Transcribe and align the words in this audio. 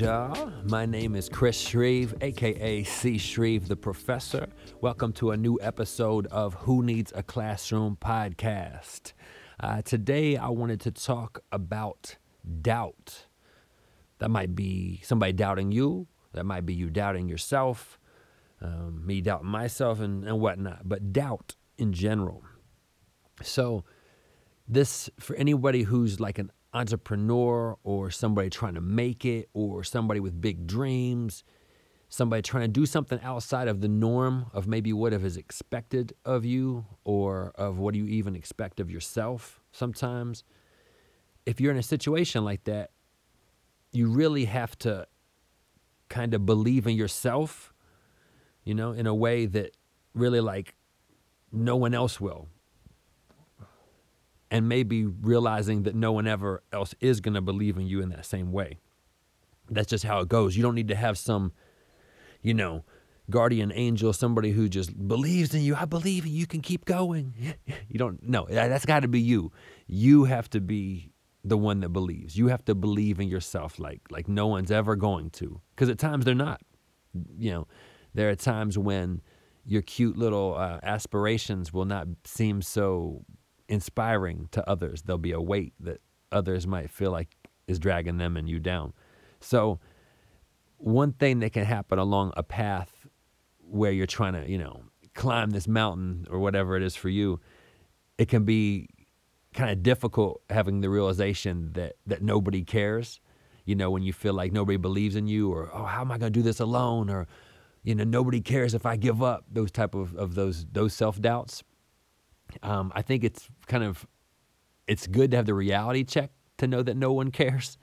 Y'all? 0.00 0.52
My 0.64 0.86
name 0.86 1.14
is 1.14 1.28
Chris 1.28 1.56
Shreve, 1.56 2.16
aka 2.20 2.82
C. 2.82 3.16
Shreve 3.16 3.68
the 3.68 3.76
Professor. 3.76 4.48
Welcome 4.80 5.12
to 5.12 5.30
a 5.30 5.36
new 5.36 5.56
episode 5.62 6.26
of 6.32 6.54
Who 6.54 6.82
Needs 6.82 7.12
a 7.14 7.22
Classroom 7.22 7.96
podcast. 8.00 9.12
Uh, 9.60 9.82
today, 9.82 10.36
I 10.36 10.48
wanted 10.48 10.80
to 10.80 10.90
talk 10.90 11.44
about 11.52 12.16
doubt. 12.60 13.26
That 14.18 14.30
might 14.30 14.56
be 14.56 15.00
somebody 15.04 15.32
doubting 15.32 15.70
you, 15.70 16.08
that 16.32 16.44
might 16.44 16.66
be 16.66 16.74
you 16.74 16.90
doubting 16.90 17.28
yourself, 17.28 18.00
um, 18.60 19.06
me 19.06 19.20
doubting 19.20 19.48
myself, 19.48 20.00
and, 20.00 20.24
and 20.24 20.40
whatnot, 20.40 20.88
but 20.88 21.12
doubt 21.12 21.54
in 21.78 21.92
general. 21.92 22.42
So, 23.44 23.84
this 24.66 25.08
for 25.20 25.36
anybody 25.36 25.82
who's 25.82 26.18
like 26.18 26.40
an 26.40 26.50
entrepreneur 26.74 27.78
or 27.84 28.10
somebody 28.10 28.50
trying 28.50 28.74
to 28.74 28.80
make 28.80 29.24
it 29.24 29.48
or 29.54 29.84
somebody 29.84 30.20
with 30.20 30.40
big 30.40 30.66
dreams, 30.66 31.44
somebody 32.08 32.42
trying 32.42 32.64
to 32.64 32.68
do 32.68 32.84
something 32.84 33.20
outside 33.22 33.68
of 33.68 33.80
the 33.80 33.88
norm 33.88 34.46
of 34.52 34.66
maybe 34.66 34.92
what 34.92 35.12
is 35.12 35.36
expected 35.36 36.12
of 36.24 36.44
you 36.44 36.84
or 37.04 37.52
of 37.54 37.78
what 37.78 37.94
you 37.94 38.06
even 38.06 38.34
expect 38.34 38.80
of 38.80 38.90
yourself 38.90 39.60
sometimes. 39.72 40.42
If 41.46 41.60
you're 41.60 41.72
in 41.72 41.78
a 41.78 41.82
situation 41.82 42.44
like 42.44 42.64
that, 42.64 42.90
you 43.92 44.08
really 44.08 44.46
have 44.46 44.76
to 44.80 45.06
kind 46.08 46.34
of 46.34 46.44
believe 46.44 46.86
in 46.86 46.96
yourself, 46.96 47.72
you 48.64 48.74
know, 48.74 48.92
in 48.92 49.06
a 49.06 49.14
way 49.14 49.46
that 49.46 49.76
really 50.14 50.40
like 50.40 50.74
no 51.52 51.76
one 51.76 51.94
else 51.94 52.20
will 52.20 52.48
and 54.54 54.68
maybe 54.68 55.04
realizing 55.04 55.82
that 55.82 55.96
no 55.96 56.12
one 56.12 56.28
ever 56.28 56.62
else 56.72 56.94
is 57.00 57.20
going 57.20 57.34
to 57.34 57.40
believe 57.40 57.76
in 57.76 57.88
you 57.88 58.00
in 58.00 58.10
that 58.10 58.24
same 58.24 58.52
way. 58.52 58.78
That's 59.68 59.90
just 59.90 60.04
how 60.04 60.20
it 60.20 60.28
goes. 60.28 60.56
You 60.56 60.62
don't 60.62 60.76
need 60.76 60.86
to 60.88 60.94
have 60.94 61.18
some, 61.18 61.50
you 62.40 62.54
know, 62.54 62.84
guardian 63.28 63.72
angel, 63.74 64.12
somebody 64.12 64.52
who 64.52 64.68
just 64.68 64.96
believes 65.08 65.56
in 65.56 65.62
you. 65.62 65.74
I 65.74 65.86
believe 65.86 66.24
in 66.24 66.30
you. 66.30 66.46
Can 66.46 66.60
keep 66.60 66.84
going. 66.84 67.34
you 67.88 67.98
don't. 67.98 68.22
No, 68.22 68.46
that's 68.48 68.86
got 68.86 69.00
to 69.00 69.08
be 69.08 69.20
you. 69.20 69.50
You 69.88 70.22
have 70.22 70.48
to 70.50 70.60
be 70.60 71.10
the 71.42 71.58
one 71.58 71.80
that 71.80 71.88
believes. 71.88 72.38
You 72.38 72.46
have 72.46 72.64
to 72.66 72.76
believe 72.76 73.18
in 73.18 73.26
yourself, 73.26 73.80
like 73.80 74.02
like 74.08 74.28
no 74.28 74.46
one's 74.46 74.70
ever 74.70 74.94
going 74.94 75.30
to. 75.30 75.60
Because 75.74 75.88
at 75.88 75.98
times 75.98 76.24
they're 76.24 76.34
not. 76.36 76.60
You 77.36 77.50
know, 77.50 77.68
there 78.14 78.30
are 78.30 78.36
times 78.36 78.78
when 78.78 79.20
your 79.66 79.82
cute 79.82 80.16
little 80.16 80.54
uh, 80.54 80.78
aspirations 80.84 81.72
will 81.72 81.86
not 81.86 82.06
seem 82.24 82.62
so 82.62 83.24
inspiring 83.74 84.48
to 84.52 84.68
others. 84.68 85.02
There'll 85.02 85.18
be 85.18 85.32
a 85.32 85.40
weight 85.40 85.74
that 85.80 86.00
others 86.32 86.66
might 86.66 86.90
feel 86.90 87.10
like 87.10 87.36
is 87.66 87.78
dragging 87.78 88.18
them 88.18 88.36
and 88.36 88.48
you 88.48 88.58
down. 88.58 88.92
So, 89.40 89.80
one 90.78 91.12
thing 91.12 91.40
that 91.40 91.52
can 91.52 91.64
happen 91.64 91.98
along 91.98 92.32
a 92.36 92.42
path 92.42 93.06
where 93.58 93.92
you're 93.92 94.06
trying 94.06 94.34
to, 94.34 94.50
you 94.50 94.58
know, 94.58 94.82
climb 95.14 95.50
this 95.50 95.66
mountain 95.68 96.26
or 96.30 96.38
whatever 96.38 96.76
it 96.76 96.82
is 96.82 96.94
for 96.94 97.08
you, 97.08 97.40
it 98.18 98.28
can 98.28 98.44
be 98.44 98.88
kind 99.54 99.70
of 99.70 99.82
difficult 99.82 100.42
having 100.50 100.80
the 100.80 100.90
realization 100.90 101.72
that 101.74 101.94
that 102.06 102.22
nobody 102.22 102.62
cares. 102.62 103.20
You 103.64 103.74
know, 103.74 103.90
when 103.90 104.02
you 104.02 104.12
feel 104.12 104.34
like 104.34 104.52
nobody 104.52 104.76
believes 104.76 105.16
in 105.16 105.26
you, 105.26 105.50
or 105.50 105.70
oh, 105.72 105.84
how 105.84 106.02
am 106.02 106.12
I 106.12 106.18
going 106.18 106.32
to 106.32 106.38
do 106.38 106.42
this 106.42 106.60
alone, 106.60 107.08
or 107.08 107.26
you 107.82 107.94
know, 107.94 108.04
nobody 108.04 108.40
cares 108.40 108.74
if 108.74 108.84
I 108.84 108.96
give 108.96 109.22
up. 109.22 109.44
Those 109.50 109.70
type 109.70 109.94
of 109.94 110.14
of 110.16 110.34
those 110.34 110.66
those 110.70 110.92
self 110.92 111.20
doubts 111.20 111.62
um, 112.62 112.92
I 112.94 113.02
think 113.02 113.24
it's 113.24 113.48
kind 113.66 113.84
of 113.84 114.06
it's 114.86 115.06
good 115.06 115.30
to 115.30 115.36
have 115.36 115.46
the 115.46 115.54
reality 115.54 116.04
check 116.04 116.30
to 116.58 116.66
know 116.66 116.82
that 116.82 116.96
no 116.96 117.12
one 117.12 117.30
cares, 117.30 117.78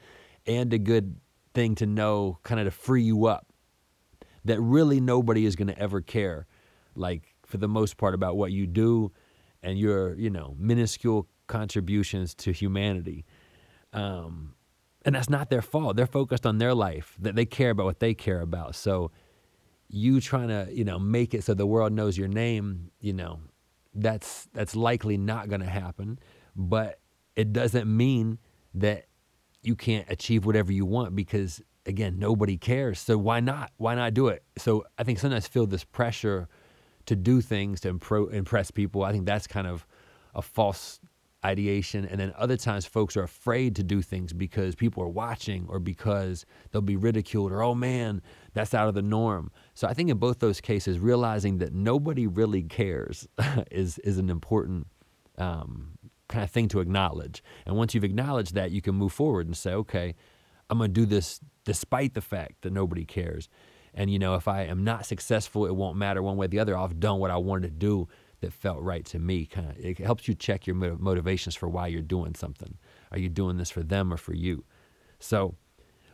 and 0.45 0.73
a 0.73 0.77
good 0.77 1.19
thing 1.53 1.75
to 1.75 1.85
know, 1.85 2.39
kind 2.43 2.59
of 2.59 2.67
to 2.67 2.71
free 2.71 3.03
you 3.03 3.25
up, 3.25 3.47
that 4.45 4.59
really 4.59 4.99
nobody 4.99 5.45
is 5.45 5.55
going 5.55 5.67
to 5.67 5.77
ever 5.77 6.01
care, 6.01 6.47
like 6.95 7.35
for 7.45 7.57
the 7.57 7.67
most 7.67 7.97
part, 7.97 8.13
about 8.13 8.37
what 8.37 8.51
you 8.51 8.65
do 8.67 9.11
and 9.63 9.77
your 9.77 10.15
you 10.15 10.29
know 10.29 10.55
minuscule 10.57 11.27
contributions 11.47 12.33
to 12.33 12.51
humanity. 12.51 13.25
Um, 13.93 14.55
and 15.03 15.15
that's 15.15 15.29
not 15.29 15.49
their 15.49 15.61
fault. 15.61 15.95
They're 15.95 16.05
focused 16.05 16.45
on 16.45 16.59
their 16.59 16.73
life. 16.73 17.15
That 17.19 17.35
they 17.35 17.45
care 17.45 17.71
about 17.71 17.85
what 17.85 17.99
they 17.99 18.13
care 18.13 18.41
about. 18.41 18.75
So 18.75 19.11
you 19.89 20.21
trying 20.21 20.47
to 20.47 20.67
you 20.71 20.85
know 20.85 20.99
make 20.99 21.33
it 21.33 21.43
so 21.43 21.53
the 21.53 21.65
world 21.65 21.91
knows 21.91 22.17
your 22.17 22.27
name, 22.27 22.91
you 23.01 23.13
know, 23.13 23.39
that's 23.93 24.47
that's 24.53 24.75
likely 24.75 25.17
not 25.17 25.49
going 25.49 25.61
to 25.61 25.69
happen 25.69 26.17
but 26.55 26.99
it 27.35 27.53
doesn't 27.53 27.87
mean 27.87 28.37
that 28.73 29.05
you 29.63 29.75
can't 29.75 30.09
achieve 30.09 30.45
whatever 30.45 30.71
you 30.71 30.85
want 30.85 31.15
because 31.15 31.61
again 31.85 32.17
nobody 32.17 32.57
cares 32.57 32.99
so 32.99 33.17
why 33.17 33.39
not 33.39 33.71
why 33.77 33.95
not 33.95 34.13
do 34.13 34.27
it 34.27 34.43
so 34.57 34.85
i 34.97 35.03
think 35.03 35.19
sometimes 35.19 35.47
feel 35.47 35.65
this 35.65 35.83
pressure 35.83 36.47
to 37.05 37.15
do 37.15 37.41
things 37.41 37.81
to 37.81 37.93
impro- 37.93 38.31
impress 38.31 38.71
people 38.71 39.03
i 39.03 39.11
think 39.11 39.25
that's 39.25 39.47
kind 39.47 39.67
of 39.67 39.85
a 40.33 40.41
false 40.41 40.99
ideation. 41.43 42.05
And 42.05 42.19
then 42.19 42.33
other 42.37 42.57
times, 42.57 42.85
folks 42.85 43.17
are 43.17 43.23
afraid 43.23 43.75
to 43.77 43.83
do 43.83 44.01
things 44.01 44.33
because 44.33 44.75
people 44.75 45.03
are 45.03 45.09
watching 45.09 45.65
or 45.69 45.79
because 45.79 46.45
they'll 46.71 46.81
be 46.81 46.95
ridiculed 46.95 47.51
or, 47.51 47.63
oh 47.63 47.75
man, 47.75 48.21
that's 48.53 48.73
out 48.73 48.87
of 48.87 48.93
the 48.93 49.01
norm. 49.01 49.51
So 49.81 49.87
I 49.87 49.95
think 49.95 50.11
in 50.11 50.17
both 50.17 50.37
those 50.37 50.61
cases, 50.61 50.99
realizing 50.99 51.57
that 51.57 51.73
nobody 51.73 52.27
really 52.27 52.61
cares 52.61 53.27
is, 53.71 53.97
is 53.97 54.19
an 54.19 54.29
important 54.29 54.85
um, 55.39 55.97
kind 56.29 56.43
of 56.43 56.51
thing 56.51 56.67
to 56.67 56.81
acknowledge. 56.81 57.43
And 57.65 57.75
once 57.75 57.95
you've 57.95 58.03
acknowledged 58.03 58.53
that, 58.53 58.69
you 58.69 58.79
can 58.79 58.93
move 58.93 59.11
forward 59.11 59.47
and 59.47 59.57
say, 59.57 59.73
okay, 59.73 60.13
I'm 60.69 60.77
going 60.77 60.93
to 60.93 61.01
do 61.01 61.07
this 61.07 61.39
despite 61.65 62.13
the 62.13 62.21
fact 62.21 62.61
that 62.61 62.71
nobody 62.71 63.05
cares. 63.05 63.49
And, 63.95 64.11
you 64.13 64.19
know, 64.19 64.35
if 64.35 64.47
I 64.47 64.65
am 64.65 64.83
not 64.83 65.07
successful, 65.07 65.65
it 65.65 65.75
won't 65.75 65.97
matter 65.97 66.21
one 66.21 66.37
way 66.37 66.45
or 66.45 66.49
the 66.49 66.59
other. 66.59 66.77
I've 66.77 66.99
done 66.99 67.17
what 67.17 67.31
I 67.31 67.37
wanted 67.37 67.69
to 67.69 67.73
do 67.73 68.07
that 68.41 68.53
felt 68.53 68.83
right 68.83 69.03
to 69.05 69.17
me. 69.17 69.47
Kind 69.47 69.71
of, 69.71 69.83
it 69.83 69.97
helps 69.97 70.27
you 70.27 70.35
check 70.35 70.67
your 70.67 70.75
motivations 70.75 71.55
for 71.55 71.67
why 71.67 71.87
you're 71.87 72.03
doing 72.03 72.35
something. 72.35 72.77
Are 73.11 73.17
you 73.17 73.29
doing 73.29 73.57
this 73.57 73.71
for 73.71 73.81
them 73.81 74.13
or 74.13 74.17
for 74.17 74.35
you? 74.35 74.63
So 75.17 75.55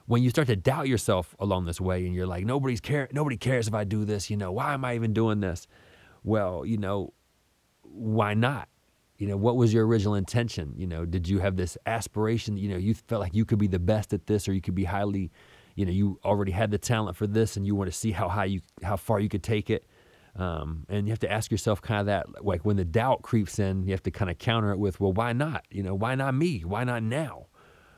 when 0.08 0.24
you 0.24 0.30
start 0.30 0.48
to 0.48 0.56
doubt 0.56 0.88
yourself 0.88 1.36
along 1.40 1.66
this 1.66 1.80
way, 1.80 2.06
and 2.06 2.16
you're 2.16 2.28
like, 2.28 2.46
nobody's 2.46 2.82
care, 2.82 3.08
nobody 3.12 3.38
cares 3.38 3.68
if 3.68 3.74
I 3.74 3.84
do 3.84 4.06
this. 4.06 4.30
You 4.30 4.38
know, 4.38 4.52
why 4.52 4.74
am 4.74 4.84
I 4.84 4.96
even 4.96 5.14
doing 5.14 5.40
this? 5.40 5.68
Well, 6.24 6.66
you 6.66 6.78
know, 6.78 7.14
why 7.84 8.34
not? 8.34 8.70
You 9.18 9.28
know, 9.28 9.38
what 9.38 9.56
was 9.56 9.74
your 9.74 9.86
original 9.88 10.16
intention? 10.16 10.74
You 10.78 10.88
know, 10.88 11.06
did 11.06 11.28
you 11.28 11.40
have 11.40 11.56
this 11.56 11.78
aspiration? 11.86 12.58
You 12.58 12.70
know, 12.70 12.78
you 12.78 12.94
felt 12.94 13.22
like 13.22 13.36
you 13.36 13.46
could 13.46 13.60
be 13.60 13.68
the 13.68 13.80
best 13.80 14.14
at 14.14 14.28
this, 14.28 14.48
or 14.48 14.54
you 14.54 14.62
could 14.62 14.76
be 14.76 14.84
highly, 14.84 15.32
you 15.76 15.86
know, 15.86 15.92
you 15.92 16.20
already 16.24 16.52
had 16.52 16.72
the 16.72 16.78
talent 16.78 17.16
for 17.16 17.28
this, 17.28 17.58
and 17.58 17.66
you 17.66 17.76
want 17.76 17.92
to 17.92 17.98
see 17.98 18.12
how 18.12 18.30
high 18.30 18.46
you, 18.46 18.62
how 18.84 18.96
far 18.96 19.20
you 19.20 19.30
could 19.30 19.44
take 19.44 19.70
it 19.70 19.86
um, 20.38 20.86
and 20.88 21.08
you 21.08 21.12
have 21.12 21.20
to 21.20 21.32
ask 21.32 21.52
yourself 21.52 21.82
kind 21.82 22.00
of 22.00 22.06
that, 22.06 22.46
like 22.46 22.64
when 22.64 22.78
the 22.78 22.86
doubt 22.86 23.24
creeps 23.24 23.58
in, 23.58 23.84
you 23.84 23.92
have 23.92 24.04
to 24.04 24.12
kind 24.12 24.30
of 24.30 24.38
counter 24.38 24.72
it 24.72 24.78
with, 24.78 25.00
well, 25.00 25.12
why 25.12 25.34
not? 25.34 25.66
You 25.72 25.82
know, 25.82 25.96
why 25.96 26.14
not 26.16 26.36
me? 26.36 26.60
Why 26.60 26.84
not 26.84 27.02
now? 27.02 27.48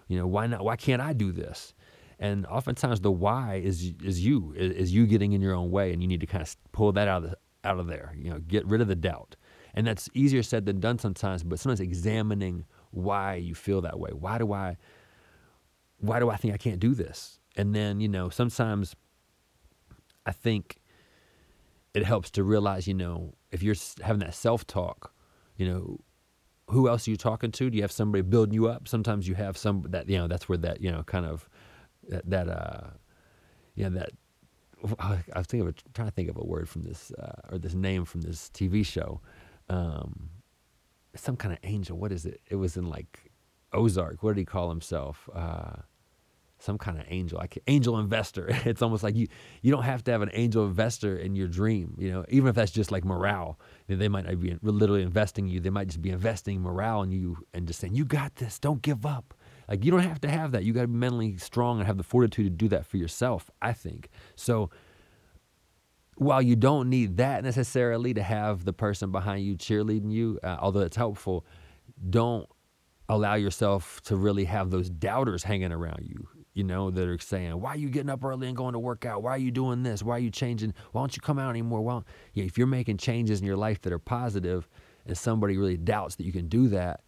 You 0.07 0.17
know, 0.17 0.27
why 0.27 0.47
not? 0.47 0.63
Why 0.63 0.77
can't 0.77 1.01
I 1.01 1.13
do 1.13 1.33
this? 1.33 1.73
And 2.19 2.45
oftentimes 2.47 2.99
the 2.99 3.11
why 3.11 3.61
is 3.63 3.93
is 4.03 4.23
you 4.25 4.53
is, 4.55 4.93
you 4.93 5.07
getting 5.07 5.31
in 5.31 5.41
your 5.41 5.53
own 5.53 5.71
way, 5.71 5.93
and 5.93 6.01
you 6.01 6.07
need 6.07 6.19
to 6.19 6.25
kind 6.27 6.41
of 6.41 6.55
pull 6.73 6.91
that 6.91 7.07
out 7.07 7.23
of 7.23 7.31
the, 7.31 7.37
out 7.63 7.79
of 7.79 7.87
there. 7.87 8.13
You 8.17 8.31
know, 8.31 8.39
get 8.39 8.65
rid 8.65 8.81
of 8.81 8.89
the 8.89 8.95
doubt, 8.95 9.37
and 9.73 9.87
that's 9.87 10.09
easier 10.13 10.43
said 10.43 10.65
than 10.65 10.81
done 10.81 10.99
sometimes. 10.99 11.43
But 11.43 11.59
sometimes 11.59 11.79
examining 11.79 12.65
why 12.91 13.35
you 13.35 13.55
feel 13.55 13.81
that 13.81 13.97
way. 13.99 14.11
Why 14.11 14.37
do 14.37 14.51
I? 14.51 14.75
Why 15.99 16.19
do 16.19 16.29
I 16.29 16.35
think 16.35 16.53
I 16.53 16.57
can't 16.57 16.79
do 16.79 16.93
this? 16.93 17.39
And 17.55 17.73
then 17.73 18.01
you 18.01 18.09
know, 18.09 18.27
sometimes 18.27 18.97
I 20.25 20.33
think 20.33 20.81
it 21.93 22.03
helps 22.03 22.29
to 22.31 22.43
realize, 22.43 22.87
you 22.87 22.93
know, 22.93 23.35
if 23.51 23.63
you're 23.63 23.75
having 24.01 24.19
that 24.19 24.35
self 24.35 24.67
talk, 24.67 25.13
you 25.55 25.67
know, 25.67 25.99
who 26.69 26.87
else 26.87 27.07
are 27.07 27.11
you 27.11 27.17
talking 27.17 27.51
to? 27.51 27.69
Do 27.69 27.75
you 27.75 27.81
have 27.81 27.91
somebody 27.91 28.21
building 28.21 28.53
you 28.53 28.67
up? 28.67 28.87
Sometimes 28.87 29.27
you 29.27 29.35
have 29.35 29.57
some 29.57 29.83
that 29.89 30.09
you 30.09 30.17
know 30.17 30.27
that's 30.27 30.47
where 30.47 30.57
that 30.59 30.81
you 30.81 30.91
know 30.91 31.03
kind 31.03 31.25
of 31.25 31.48
that, 32.09 32.29
that 32.29 32.49
uh 32.49 32.87
yeah 33.75 33.89
that 33.89 34.11
I 34.99 35.21
was 35.35 35.47
thinking 35.47 35.67
of 35.67 35.75
a, 35.75 35.91
trying 35.93 36.07
to 36.07 36.13
think 36.13 36.29
of 36.29 36.37
a 36.37 36.43
word 36.43 36.69
from 36.69 36.83
this 36.83 37.11
uh, 37.11 37.51
or 37.51 37.57
this 37.57 37.73
name 37.73 38.05
from 38.05 38.21
this 38.21 38.49
TV 38.53 38.85
show. 38.85 39.21
Um, 39.69 40.29
some 41.15 41.35
kind 41.35 41.53
of 41.53 41.59
angel. 41.63 41.97
What 41.97 42.11
is 42.11 42.25
it? 42.25 42.41
It 42.49 42.55
was 42.55 42.77
in 42.77 42.87
like 42.87 43.31
Ozark. 43.73 44.23
What 44.23 44.35
did 44.35 44.39
he 44.39 44.45
call 44.45 44.69
himself? 44.69 45.29
Uh, 45.33 45.81
some 46.61 46.77
kind 46.77 46.97
of 46.97 47.05
angel, 47.09 47.39
like 47.39 47.57
angel 47.67 47.99
investor. 47.99 48.49
It's 48.65 48.81
almost 48.81 49.03
like 49.03 49.15
you 49.15 49.27
you 49.61 49.71
don't 49.71 49.83
have 49.83 50.03
to 50.05 50.11
have 50.11 50.21
an 50.21 50.29
angel 50.33 50.65
investor 50.65 51.17
in 51.17 51.35
your 51.35 51.47
dream. 51.47 51.95
You 51.97 52.11
know, 52.11 52.25
even 52.29 52.49
if 52.49 52.55
that's 52.55 52.71
just 52.71 52.91
like 52.91 53.05
morale, 53.05 53.59
they 53.87 54.07
might 54.07 54.25
not 54.25 54.39
be 54.39 54.57
literally 54.61 55.01
investing 55.03 55.45
in 55.47 55.51
you. 55.51 55.59
They 55.59 55.69
might 55.69 55.87
just 55.87 56.01
be 56.01 56.09
investing 56.09 56.61
morale 56.61 57.01
in 57.03 57.11
you 57.11 57.37
and 57.53 57.67
just 57.67 57.79
saying, 57.79 57.95
"You 57.95 58.05
got 58.05 58.35
this. 58.35 58.59
Don't 58.59 58.81
give 58.81 59.05
up." 59.05 59.33
Like 59.69 59.85
you 59.85 59.91
don't 59.91 60.01
have 60.01 60.21
to 60.21 60.29
have 60.29 60.51
that. 60.53 60.63
You 60.63 60.73
got 60.73 60.81
to 60.81 60.87
be 60.87 60.95
mentally 60.95 61.37
strong 61.37 61.77
and 61.77 61.87
have 61.87 61.97
the 61.97 62.03
fortitude 62.03 62.45
to 62.45 62.49
do 62.49 62.67
that 62.69 62.85
for 62.85 62.97
yourself. 62.97 63.49
I 63.61 63.73
think 63.73 64.09
so. 64.35 64.71
While 66.15 66.41
you 66.41 66.55
don't 66.55 66.89
need 66.89 67.17
that 67.17 67.43
necessarily 67.43 68.13
to 68.13 68.23
have 68.23 68.65
the 68.65 68.73
person 68.73 69.11
behind 69.11 69.45
you 69.45 69.55
cheerleading 69.55 70.11
you, 70.11 70.39
uh, 70.43 70.57
although 70.59 70.81
it's 70.81 70.97
helpful, 70.97 71.45
don't 72.09 72.49
allow 73.07 73.35
yourself 73.35 74.01
to 74.01 74.17
really 74.17 74.45
have 74.45 74.69
those 74.69 74.89
doubters 74.89 75.43
hanging 75.43 75.71
around 75.71 76.01
you 76.01 76.27
you 76.53 76.63
know, 76.65 76.91
that 76.91 77.07
are 77.07 77.17
saying, 77.17 77.51
"Why 77.61 77.69
are 77.69 77.77
you 77.77 77.89
getting 77.89 78.09
up 78.09 78.21
early 78.21 78.47
and 78.47 78.57
going 78.57 78.73
to 78.73 78.79
work 78.79 79.05
out? 79.05 79.23
Why 79.23 79.31
are 79.31 79.37
you 79.37 79.49
doing 79.51 79.83
this? 79.83 80.03
Why 80.03 80.17
are 80.17 80.19
you 80.19 80.31
changing? 80.31 80.73
Why 80.91 81.01
don't 81.01 81.15
you 81.15 81.21
come 81.21 81.39
out 81.39 81.51
anymore?" 81.51 81.81
Well, 81.81 82.05
yeah, 82.33 82.43
if 82.43 82.57
you're 82.57 82.67
making 82.67 82.97
changes 82.97 83.39
in 83.39 83.45
your 83.45 83.55
life 83.55 83.81
that 83.83 83.93
are 83.93 83.99
positive, 83.99 84.67
and 85.05 85.17
somebody 85.17 85.57
really 85.57 85.77
doubts 85.77 86.15
that 86.15 86.25
you 86.25 86.33
can 86.33 86.49
do 86.49 86.67
that, 86.69 87.01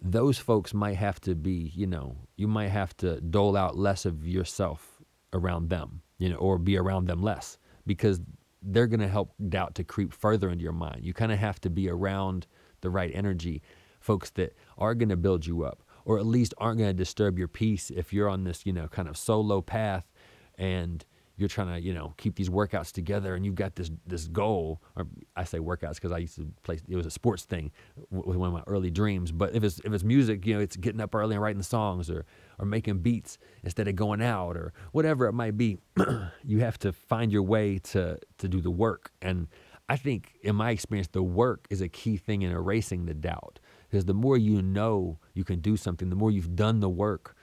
those 0.00 0.38
folks 0.38 0.72
might 0.72 0.96
have 0.96 1.20
to 1.22 1.34
be, 1.34 1.72
you 1.74 1.86
know, 1.86 2.16
you 2.36 2.48
might 2.48 2.68
have 2.68 2.96
to 2.98 3.20
dole 3.20 3.56
out 3.56 3.76
less 3.76 4.04
of 4.04 4.26
yourself 4.26 5.02
around 5.32 5.68
them, 5.68 6.02
you 6.18 6.28
know, 6.28 6.36
or 6.36 6.58
be 6.58 6.76
around 6.76 7.06
them 7.06 7.22
less 7.22 7.58
because 7.86 8.20
they're 8.62 8.86
going 8.86 9.00
to 9.00 9.08
help 9.08 9.34
doubt 9.48 9.74
to 9.76 9.84
creep 9.84 10.12
further 10.12 10.50
into 10.50 10.62
your 10.62 10.72
mind. 10.72 11.04
You 11.04 11.14
kind 11.14 11.32
of 11.32 11.38
have 11.38 11.60
to 11.62 11.70
be 11.70 11.88
around 11.88 12.46
the 12.80 12.90
right 12.90 13.10
energy, 13.14 13.62
folks 14.00 14.30
that 14.30 14.54
are 14.76 14.94
going 14.94 15.08
to 15.08 15.16
build 15.16 15.46
you 15.46 15.64
up 15.64 15.82
or 16.04 16.18
at 16.18 16.26
least 16.26 16.54
aren't 16.58 16.78
going 16.78 16.90
to 16.90 16.94
disturb 16.94 17.38
your 17.38 17.48
peace 17.48 17.90
if 17.90 18.12
you're 18.12 18.28
on 18.28 18.44
this, 18.44 18.64
you 18.64 18.72
know, 18.72 18.88
kind 18.88 19.08
of 19.08 19.16
solo 19.16 19.60
path 19.60 20.10
and 20.56 21.04
you're 21.38 21.48
trying 21.48 21.68
to, 21.68 21.80
you 21.80 21.94
know, 21.94 22.14
keep 22.16 22.34
these 22.34 22.50
workouts 22.50 22.92
together 22.92 23.34
and 23.34 23.44
you've 23.44 23.54
got 23.54 23.76
this 23.76 23.90
this 24.06 24.26
goal. 24.26 24.82
Or 24.96 25.06
I 25.36 25.44
say 25.44 25.58
workouts 25.58 25.94
because 25.94 26.12
I 26.12 26.18
used 26.18 26.36
to 26.36 26.50
play. 26.62 26.78
It 26.88 26.96
was 26.96 27.06
a 27.06 27.10
sports 27.10 27.44
thing, 27.44 27.70
with 28.10 28.36
one 28.36 28.48
of 28.48 28.54
my 28.54 28.64
early 28.66 28.90
dreams. 28.90 29.30
But 29.32 29.54
if 29.54 29.62
it's 29.62 29.80
if 29.84 29.92
it's 29.92 30.04
music, 30.04 30.44
you 30.44 30.54
know, 30.54 30.60
it's 30.60 30.76
getting 30.76 31.00
up 31.00 31.14
early 31.14 31.36
and 31.36 31.42
writing 31.42 31.62
songs 31.62 32.10
or 32.10 32.26
or 32.58 32.66
making 32.66 32.98
beats 32.98 33.38
instead 33.62 33.86
of 33.86 33.94
going 33.94 34.20
out 34.20 34.56
or 34.56 34.72
whatever 34.92 35.26
it 35.26 35.32
might 35.32 35.56
be. 35.56 35.78
you 36.44 36.58
have 36.58 36.78
to 36.80 36.92
find 36.92 37.32
your 37.32 37.42
way 37.42 37.78
to 37.78 38.18
to 38.38 38.48
do 38.48 38.60
the 38.60 38.70
work. 38.70 39.12
And 39.22 39.46
I 39.88 39.96
think, 39.96 40.34
in 40.42 40.56
my 40.56 40.70
experience, 40.70 41.08
the 41.08 41.22
work 41.22 41.66
is 41.70 41.80
a 41.80 41.88
key 41.88 42.16
thing 42.18 42.42
in 42.42 42.50
erasing 42.50 43.06
the 43.06 43.14
doubt. 43.14 43.58
Because 43.88 44.04
the 44.04 44.14
more 44.14 44.36
you 44.36 44.60
know 44.60 45.18
you 45.32 45.44
can 45.44 45.60
do 45.60 45.76
something, 45.76 46.10
the 46.10 46.16
more 46.16 46.30
you've 46.30 46.54
done 46.54 46.80
the 46.80 46.90
work, 46.90 47.34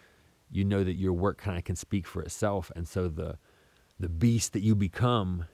you 0.52 0.64
know 0.64 0.84
that 0.84 0.94
your 0.94 1.14
work 1.14 1.40
kind 1.40 1.58
of 1.58 1.64
can 1.64 1.76
speak 1.76 2.06
for 2.06 2.22
itself. 2.22 2.72
And 2.76 2.88
so 2.88 3.08
the 3.08 3.38
the 4.00 4.10
beast 4.10 4.54
that 4.54 4.62
you 4.62 4.76
become 4.76 5.46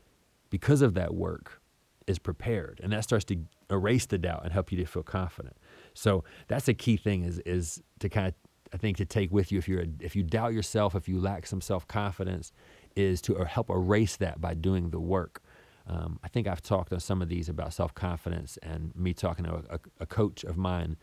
because 0.49 0.81
of 0.81 0.93
that 0.95 1.13
work 1.13 1.61
is 2.07 2.19
prepared. 2.19 2.79
And 2.83 2.91
that 2.91 3.03
starts 3.03 3.25
to 3.25 3.37
erase 3.69 4.05
the 4.05 4.17
doubt 4.17 4.43
and 4.43 4.51
help 4.51 4.71
you 4.71 4.77
to 4.79 4.85
feel 4.85 5.03
confident. 5.03 5.55
So 5.93 6.23
that's 6.47 6.67
a 6.67 6.73
key 6.73 6.97
thing 6.97 7.23
is 7.23 7.39
is 7.39 7.81
to 7.99 8.09
kind 8.09 8.27
of 8.27 8.33
i 8.73 8.77
think 8.77 8.97
to 8.97 9.05
take 9.05 9.31
with 9.31 9.51
you 9.51 9.57
if 9.57 9.67
you're 9.67 9.85
if 9.99 10.15
you 10.15 10.23
doubt 10.23 10.53
yourself 10.53 10.95
if 10.95 11.07
you 11.07 11.19
lack 11.19 11.45
some 11.45 11.61
self-confidence 11.61 12.53
is 12.95 13.21
to 13.21 13.35
help 13.43 13.69
erase 13.69 14.15
that 14.17 14.39
by 14.41 14.53
doing 14.53 14.89
the 14.89 14.99
work. 14.99 15.41
Um, 15.87 16.19
i 16.23 16.27
think 16.27 16.47
i've 16.47 16.61
talked 16.61 16.93
on 16.93 16.99
some 16.99 17.21
of 17.21 17.27
these 17.27 17.49
about 17.49 17.73
self-confidence 17.73 18.57
and 18.63 18.95
me 18.95 19.13
talking 19.13 19.45
to 19.45 19.63
a, 19.69 19.79
a 19.99 20.05
coach 20.05 20.43
of 20.43 20.57
mine 20.57 20.95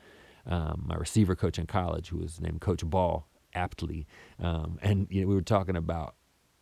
um, 0.46 0.84
my 0.86 0.94
receiver 0.94 1.36
coach 1.36 1.58
in 1.58 1.66
college 1.66 2.08
who 2.08 2.18
was 2.18 2.40
named 2.40 2.60
coach 2.60 2.84
ball 2.84 3.28
aptly. 3.54 4.06
Um, 4.38 4.78
and 4.82 5.06
you 5.10 5.22
know 5.22 5.28
we 5.28 5.34
were 5.34 5.42
talking 5.42 5.76
about 5.76 6.14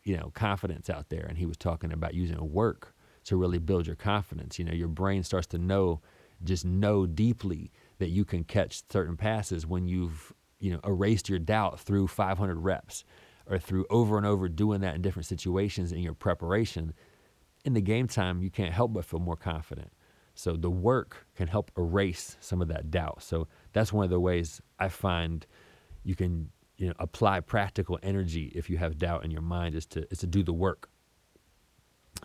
you 0.06 0.16
know, 0.16 0.30
confidence 0.34 0.88
out 0.88 1.08
there. 1.08 1.26
And 1.28 1.36
he 1.36 1.46
was 1.46 1.56
talking 1.56 1.92
about 1.92 2.14
using 2.14 2.38
work 2.52 2.94
to 3.24 3.36
really 3.36 3.58
build 3.58 3.88
your 3.88 3.96
confidence. 3.96 4.56
You 4.56 4.64
know, 4.64 4.72
your 4.72 4.88
brain 4.88 5.24
starts 5.24 5.48
to 5.48 5.58
know, 5.58 6.00
just 6.44 6.64
know 6.64 7.06
deeply 7.06 7.72
that 7.98 8.10
you 8.10 8.24
can 8.24 8.44
catch 8.44 8.82
certain 8.88 9.16
passes 9.16 9.66
when 9.66 9.88
you've, 9.88 10.32
you 10.60 10.70
know, 10.70 10.80
erased 10.86 11.28
your 11.28 11.40
doubt 11.40 11.80
through 11.80 12.06
500 12.06 12.54
reps 12.54 13.04
or 13.50 13.58
through 13.58 13.84
over 13.90 14.16
and 14.16 14.24
over 14.24 14.48
doing 14.48 14.80
that 14.82 14.94
in 14.94 15.02
different 15.02 15.26
situations 15.26 15.90
in 15.90 15.98
your 15.98 16.14
preparation. 16.14 16.94
In 17.64 17.74
the 17.74 17.80
game 17.80 18.06
time, 18.06 18.42
you 18.42 18.50
can't 18.50 18.72
help 18.72 18.92
but 18.92 19.04
feel 19.04 19.18
more 19.18 19.36
confident. 19.36 19.90
So 20.34 20.52
the 20.54 20.70
work 20.70 21.26
can 21.34 21.48
help 21.48 21.72
erase 21.76 22.36
some 22.38 22.62
of 22.62 22.68
that 22.68 22.92
doubt. 22.92 23.24
So 23.24 23.48
that's 23.72 23.92
one 23.92 24.04
of 24.04 24.10
the 24.10 24.20
ways 24.20 24.60
I 24.78 24.88
find 24.88 25.44
you 26.04 26.14
can 26.14 26.50
you 26.76 26.88
know 26.88 26.94
apply 26.99 27.40
practical 27.40 27.99
energy 28.02 28.52
if 28.55 28.69
you 28.69 28.78
have 28.78 28.99
doubt 28.99 29.25
in 29.25 29.31
your 29.31 29.43
mind 29.43 29.75
is 29.75 29.87
to 29.87 30.11
is 30.11 30.19
to 30.19 30.26
do 30.26 30.43
the 30.43 30.52
work. 30.52 30.88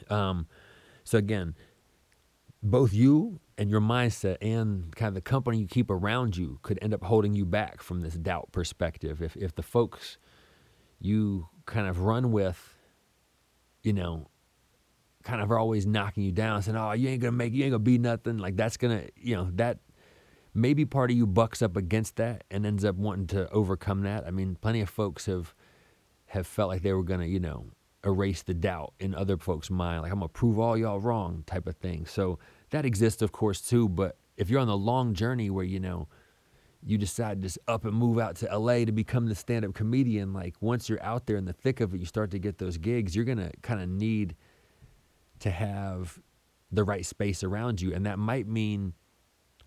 Um 0.09 0.47
so 1.03 1.17
again 1.17 1.55
both 2.63 2.93
you 2.93 3.39
and 3.57 3.69
your 3.71 3.81
mindset 3.81 4.37
and 4.41 4.95
kind 4.95 5.07
of 5.07 5.15
the 5.15 5.21
company 5.21 5.57
you 5.57 5.67
keep 5.67 5.89
around 5.89 6.37
you 6.37 6.59
could 6.61 6.77
end 6.81 6.93
up 6.93 7.03
holding 7.03 7.33
you 7.33 7.45
back 7.45 7.81
from 7.81 8.01
this 8.01 8.13
doubt 8.13 8.51
perspective. 8.51 9.21
If 9.21 9.35
if 9.35 9.55
the 9.55 9.63
folks 9.63 10.17
you 10.99 11.47
kind 11.65 11.87
of 11.87 11.99
run 12.01 12.31
with 12.31 12.75
you 13.83 13.93
know 13.93 14.27
kind 15.23 15.41
of 15.41 15.51
are 15.51 15.59
always 15.59 15.85
knocking 15.85 16.23
you 16.23 16.31
down 16.31 16.61
saying 16.61 16.75
oh 16.77 16.91
you 16.93 17.07
ain't 17.09 17.21
gonna 17.21 17.31
make 17.31 17.53
you 17.53 17.63
ain't 17.63 17.71
gonna 17.71 17.79
be 17.79 17.97
nothing 17.97 18.37
like 18.37 18.55
that's 18.55 18.77
gonna 18.77 19.03
you 19.15 19.35
know 19.35 19.49
that 19.53 19.79
maybe 20.53 20.85
part 20.85 21.11
of 21.11 21.17
you 21.17 21.25
bucks 21.25 21.61
up 21.61 21.77
against 21.77 22.15
that 22.17 22.43
and 22.51 22.65
ends 22.65 22.83
up 22.83 22.95
wanting 22.95 23.27
to 23.27 23.49
overcome 23.51 24.01
that. 24.01 24.25
I 24.25 24.31
mean, 24.31 24.57
plenty 24.61 24.81
of 24.81 24.89
folks 24.89 25.25
have 25.25 25.53
have 26.27 26.47
felt 26.47 26.69
like 26.69 26.81
they 26.81 26.93
were 26.93 27.03
gonna, 27.03 27.25
you 27.25 27.39
know, 27.41 27.65
erase 28.05 28.41
the 28.41 28.53
doubt 28.53 28.93
in 28.99 29.13
other 29.13 29.37
folks' 29.37 29.69
mind, 29.69 30.01
like 30.01 30.11
I'm 30.11 30.19
gonna 30.19 30.29
prove 30.29 30.57
all 30.57 30.77
y'all 30.77 30.99
wrong 30.99 31.43
type 31.45 31.67
of 31.67 31.75
thing. 31.75 32.05
So 32.05 32.39
that 32.69 32.85
exists, 32.85 33.21
of 33.21 33.31
course, 33.31 33.61
too. 33.61 33.89
But 33.89 34.17
if 34.37 34.49
you're 34.49 34.61
on 34.61 34.67
the 34.67 34.77
long 34.77 35.13
journey 35.13 35.49
where 35.49 35.65
you 35.65 35.79
know 35.79 36.07
you 36.83 36.97
decide 36.97 37.41
to 37.41 37.47
just 37.47 37.59
up 37.67 37.85
and 37.85 37.93
move 37.93 38.17
out 38.17 38.37
to 38.37 38.57
LA 38.57 38.85
to 38.85 38.91
become 38.91 39.27
the 39.27 39.35
stand-up 39.35 39.73
comedian, 39.73 40.33
like 40.33 40.55
once 40.61 40.89
you're 40.89 41.03
out 41.03 41.27
there 41.27 41.35
in 41.35 41.45
the 41.45 41.53
thick 41.53 41.79
of 41.79 41.93
it, 41.93 41.99
you 41.99 42.05
start 42.05 42.31
to 42.31 42.39
get 42.39 42.57
those 42.57 42.77
gigs. 42.77 43.15
You're 43.15 43.25
gonna 43.25 43.51
kind 43.61 43.81
of 43.81 43.89
need 43.89 44.35
to 45.39 45.51
have 45.51 46.19
the 46.71 46.83
right 46.85 47.05
space 47.05 47.43
around 47.43 47.81
you, 47.81 47.93
and 47.93 48.05
that 48.05 48.17
might 48.17 48.47
mean 48.47 48.93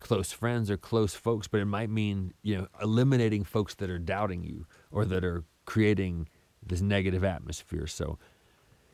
close 0.04 0.32
friends 0.32 0.70
or 0.70 0.76
close 0.76 1.14
folks, 1.14 1.48
but 1.48 1.60
it 1.60 1.64
might 1.64 1.88
mean, 1.88 2.34
you 2.42 2.54
know, 2.54 2.68
eliminating 2.82 3.42
folks 3.42 3.74
that 3.76 3.88
are 3.88 3.98
doubting 3.98 4.44
you 4.44 4.66
or 4.90 5.06
that 5.06 5.24
are 5.24 5.44
creating 5.64 6.28
this 6.62 6.82
negative 6.82 7.24
atmosphere. 7.24 7.86
So 7.86 8.18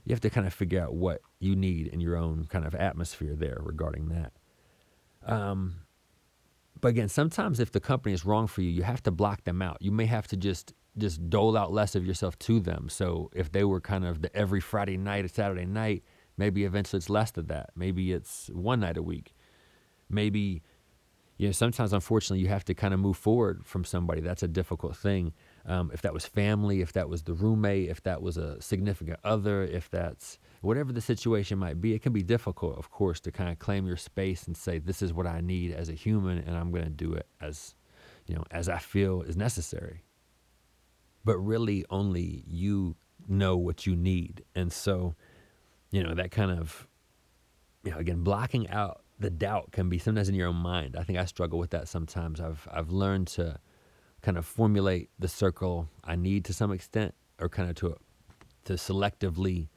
you 0.05 0.15
have 0.15 0.21
to 0.21 0.31
kind 0.31 0.47
of 0.47 0.55
figure 0.55 0.81
out 0.81 0.95
what 0.95 1.21
you 1.41 1.57
need 1.57 1.89
in 1.89 2.01
your 2.01 2.17
own 2.17 2.45
kind 2.45 2.65
of 2.65 2.77
atmosphere 2.77 3.35
there 3.35 3.59
regarding 3.61 4.09
that. 4.11 4.33
Um, 5.27 5.81
but 6.81 6.89
again, 6.89 7.09
sometimes 7.09 7.59
if 7.59 7.73
the 7.73 7.81
company 7.81 8.15
is 8.15 8.25
wrong 8.25 8.47
for 8.47 8.63
you, 8.63 8.71
you 8.71 8.85
have 8.85 9.03
to 9.03 9.11
block 9.11 9.43
them 9.43 9.61
out. 9.61 9.79
You 9.81 9.91
may 9.91 10.07
have 10.07 10.29
to 10.29 10.37
just 10.37 10.73
just 10.97 11.29
dole 11.29 11.57
out 11.57 11.73
less 11.73 11.97
of 11.97 12.07
yourself 12.07 12.39
to 12.39 12.61
them. 12.61 12.89
So 12.89 13.31
if 13.35 13.51
they 13.51 13.65
were 13.65 13.81
kind 13.81 14.05
of 14.05 14.23
the 14.23 14.35
every 14.35 14.61
Friday 14.61 14.97
night 14.97 15.25
or 15.25 15.29
Saturday 15.29 15.67
night, 15.67 16.05
maybe 16.37 16.65
eventually 16.65 16.99
it's 16.99 17.11
less 17.11 17.33
than 17.33 17.47
that. 17.49 17.71
Maybe 17.75 18.13
it's 18.13 18.49
one 18.53 18.81
night 18.81 18.97
a 18.97 19.03
week. 19.03 19.35
Maybe 20.09 20.63
you 21.41 21.47
know, 21.47 21.53
sometimes 21.53 21.95
unfortunately 21.95 22.43
you 22.43 22.49
have 22.49 22.67
to 22.67 22.75
kind 22.75 22.93
of 22.93 23.01
move 23.01 23.17
forward 23.17 23.65
from 23.65 23.83
somebody. 23.83 24.21
That's 24.21 24.43
a 24.43 24.49
difficult 24.49 24.95
thing. 24.95 25.33
Um, 25.65 25.91
if 25.95 26.03
that 26.03 26.13
was 26.13 26.27
family, 26.27 26.83
if 26.83 26.93
that 26.93 27.09
was 27.09 27.23
the 27.23 27.33
roommate, 27.33 27.89
if 27.89 28.03
that 28.03 28.21
was 28.21 28.37
a 28.37 28.61
significant 28.61 29.19
other, 29.25 29.63
if 29.63 29.89
that's 29.89 30.39
whatever 30.61 30.93
the 30.93 31.01
situation 31.01 31.57
might 31.57 31.81
be, 31.81 31.95
it 31.95 32.03
can 32.03 32.13
be 32.13 32.23
difficult, 32.23 32.77
of 32.77 32.91
course, 32.91 33.21
to 33.21 33.33
kind 33.33 33.49
of 33.49 33.59
claim 33.59 33.87
your 33.87 33.97
space 33.97 34.47
and 34.47 34.55
say, 34.55 34.79
this 34.79 35.01
is 35.01 35.15
what 35.15 35.27
I 35.27 35.41
need 35.41 35.73
as 35.73 35.89
a 35.89 35.95
human, 35.95 36.37
and 36.37 36.55
I'm 36.55 36.71
going 36.71 36.85
to 36.85 36.91
do 36.91 37.15
it 37.15 37.27
as, 37.41 37.75
you 38.27 38.35
know, 38.35 38.45
as 38.51 38.69
I 38.69 38.77
feel 38.77 39.23
is 39.23 39.35
necessary. 39.35 40.05
But 41.25 41.39
really, 41.39 41.87
only 41.89 42.45
you 42.47 42.97
know 43.27 43.57
what 43.57 43.87
you 43.87 43.97
need. 43.97 44.45
And 44.55 44.71
so, 44.71 45.15
you 45.91 46.03
know, 46.03 46.15
that 46.15 46.33
kind 46.33 46.51
of, 46.51 46.87
you 47.83 47.93
know, 47.93 47.97
again, 47.97 48.25
blocking 48.25 48.69
out 48.69 49.01
the 49.21 49.31
doubt 49.31 49.71
can 49.71 49.89
be 49.89 49.99
sometimes 49.99 50.29
in 50.29 50.35
your 50.35 50.49
own 50.49 50.57
mind. 50.57 50.97
I 50.97 51.05
think 51.05 51.19
I 51.19 51.27
struggle 51.27 51.59
with 51.59 51.71
that 51.71 51.87
sometimes. 51.87 52.41
I've 52.41 52.67
I've 52.73 52.91
learned 52.91 53.29
to 53.29 53.59
kind 54.23 54.37
of 54.37 54.47
formulate 54.47 55.11
the 55.19 55.29
circle 55.29 55.89
I 56.03 56.17
need 56.17 56.45
to 56.47 56.55
some 56.55 56.73
extent, 56.73 57.15
or 57.39 57.49
kind 57.49 57.69
of 57.69 57.77
to 57.77 57.97
to 58.65 58.73
selectively 58.75 59.69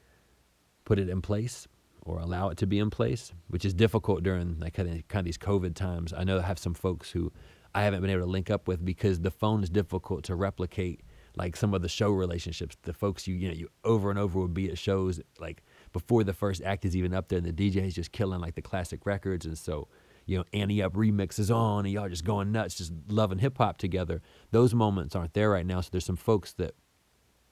put 0.85 0.97
it 0.99 1.09
in 1.09 1.21
place 1.21 1.67
or 2.05 2.19
allow 2.19 2.49
it 2.49 2.57
to 2.57 2.67
be 2.67 2.79
in 2.79 2.89
place, 2.89 3.31
which 3.47 3.63
is 3.63 3.73
difficult 3.73 4.23
during 4.23 4.59
like 4.59 4.73
kind 4.73 4.89
of, 4.89 5.07
kind 5.07 5.21
of 5.21 5.25
these 5.25 5.37
COVID 5.37 5.73
times. 5.73 6.13
I 6.13 6.23
know 6.23 6.39
I 6.39 6.41
have 6.41 6.59
some 6.59 6.73
folks 6.73 7.11
who 7.11 7.31
I 7.75 7.83
haven't 7.83 8.01
been 8.01 8.09
able 8.09 8.25
to 8.25 8.31
link 8.31 8.49
up 8.49 8.67
with 8.67 8.83
because 8.83 9.21
the 9.21 9.31
phone 9.31 9.63
is 9.63 9.69
difficult 9.69 10.23
to 10.25 10.35
replicate 10.35 11.01
like 11.35 11.55
some 11.55 11.73
of 11.73 11.81
the 11.81 11.89
show 11.89 12.11
relationships. 12.11 12.77
The 12.83 12.93
folks 12.93 13.27
you 13.27 13.35
you 13.35 13.47
know 13.49 13.53
you 13.53 13.69
over 13.83 14.09
and 14.09 14.19
over 14.19 14.39
would 14.39 14.53
be 14.53 14.69
at 14.69 14.77
shows 14.77 15.19
like 15.39 15.63
before 15.93 16.23
the 16.23 16.33
first 16.33 16.61
act 16.63 16.83
is 16.83 16.95
even 16.95 17.13
up 17.13 17.29
there, 17.29 17.37
and 17.37 17.47
the 17.47 17.53
DJ 17.53 17.87
is 17.87 17.93
just 17.93 18.11
killing 18.11 18.41
like 18.41 18.55
the 18.55 18.61
classic 18.61 19.05
records, 19.05 19.45
and 19.45 19.57
so 19.57 19.87
you 20.25 20.37
know 20.37 20.43
Ante 20.51 20.81
Up 20.81 20.93
remixes 20.93 21.55
on, 21.55 21.85
and 21.85 21.93
y'all 21.93 22.09
just 22.09 22.25
going 22.25 22.51
nuts, 22.51 22.75
just 22.75 22.91
loving 23.07 23.39
hip 23.39 23.57
hop 23.57 23.77
together. 23.77 24.21
Those 24.51 24.73
moments 24.73 25.15
aren't 25.15 25.33
there 25.33 25.51
right 25.51 25.65
now. 25.65 25.79
So 25.81 25.89
there's 25.91 26.05
some 26.05 26.17
folks 26.17 26.53
that 26.53 26.73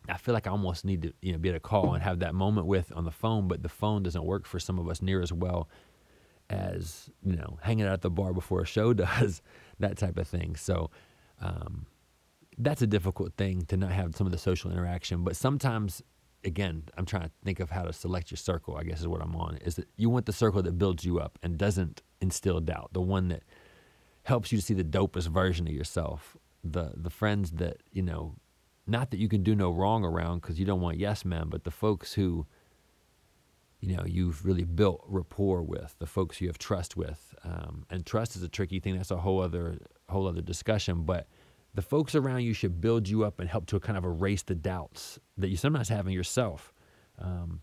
I 0.10 0.18
feel 0.18 0.34
like 0.34 0.48
I 0.48 0.52
almost 0.52 0.84
need 0.84 1.04
to 1.04 1.14
you 1.22 1.32
know 1.32 1.38
be 1.38 1.50
able 1.50 1.58
to 1.58 1.62
call 1.62 1.94
and 1.94 2.04
have 2.04 2.20
that 2.20 2.36
moment 2.36 2.68
with 2.68 2.92
on 2.96 3.06
the 3.06 3.12
phone, 3.12 3.48
but 3.48 3.64
the 3.64 3.70
phone 3.70 4.04
doesn't 4.04 4.26
work 4.26 4.46
for 4.46 4.60
some 4.60 4.80
of 4.80 4.90
us 4.90 5.02
near 5.02 5.22
as 5.22 5.32
well 5.32 5.70
as 6.50 7.10
you 7.24 7.38
know 7.38 7.60
hanging 7.62 7.86
out 7.86 7.94
at 7.94 8.02
the 8.02 8.10
bar 8.10 8.34
before 8.34 8.62
a 8.62 8.66
show 8.66 8.94
does, 8.94 9.42
that 9.80 9.98
type 9.98 10.18
of 10.18 10.28
thing. 10.28 10.56
So. 10.56 10.90
Um, 11.40 11.88
that's 12.58 12.82
a 12.82 12.88
difficult 12.88 13.34
thing 13.38 13.64
to 13.64 13.78
not 13.78 13.92
have 13.92 14.16
some 14.16 14.28
of 14.28 14.32
the 14.32 14.38
social 14.38 14.72
interaction. 14.72 15.24
But 15.24 15.36
sometimes, 15.36 16.04
again, 16.44 16.84
I'm 16.98 17.06
trying 17.06 17.24
to 17.24 17.32
think 17.44 17.60
of 17.60 17.70
how 17.70 17.84
to 17.84 17.94
select 17.94 18.32
your 18.32 18.38
circle. 18.38 18.76
I 18.78 18.84
guess 18.84 19.02
is 19.02 19.08
what 19.08 19.22
I'm 19.22 19.36
on. 19.36 19.58
Is 19.58 19.76
that 19.76 19.88
you 19.98 20.10
want 20.10 20.26
the 20.26 20.34
circle 20.34 20.62
that 20.64 20.78
builds 20.78 21.06
you 21.06 21.20
up 21.20 21.38
and 21.44 21.58
doesn't 21.58 22.02
instill 22.20 22.60
doubt, 22.60 22.90
the 22.94 23.02
one 23.02 23.30
that 23.30 23.44
helps 24.24 24.52
you 24.52 24.58
to 24.58 24.64
see 24.64 24.74
the 24.74 24.84
dopest 24.84 25.28
version 25.28 25.68
of 25.68 25.74
yourself, 25.74 26.38
the 26.64 26.94
the 26.96 27.10
friends 27.10 27.52
that 27.52 27.78
you 27.92 28.02
know 28.02 28.36
not 28.88 29.12
that 29.12 29.18
you 29.18 29.28
can 29.30 29.44
do 29.44 29.56
no 29.56 29.72
wrong 29.72 30.04
around 30.04 30.42
because 30.42 30.60
you 30.60 30.66
don't 30.66 30.82
want 30.82 30.98
yes 30.98 31.26
men, 31.26 31.46
but 31.50 31.64
the 31.64 31.72
folks 31.72 32.14
who 32.14 32.46
you 33.80 33.96
know 33.96 34.04
you've 34.06 34.46
really 34.46 34.64
built 34.64 35.04
rapport 35.08 35.62
with, 35.64 35.96
the 36.00 36.06
folks 36.06 36.40
you 36.42 36.48
have 36.48 36.58
trust 36.58 36.96
with, 36.96 37.34
um, 37.44 37.86
and 37.90 38.06
trust 38.06 38.36
is 38.36 38.44
a 38.44 38.50
tricky 38.50 38.80
thing. 38.80 38.96
That's 38.96 39.12
a 39.12 39.18
whole 39.18 39.42
other 39.42 39.78
whole 40.10 40.28
other 40.28 40.42
discussion, 40.42 41.04
but 41.04 41.28
the 41.74 41.82
folks 41.82 42.16
around 42.16 42.42
you 42.42 42.54
should 42.54 42.82
build 42.82 43.08
you 43.08 43.24
up 43.24 43.40
and 43.40 43.50
help 43.50 43.66
to 43.68 43.80
kind 43.80 43.98
of 43.98 44.04
erase 44.04 44.44
the 44.44 44.56
doubts 44.56 45.20
that 45.38 45.50
you 45.50 45.58
sometimes 45.58 45.90
have 45.90 46.08
in 46.08 46.14
yourself. 46.14 46.74
Um, 47.20 47.62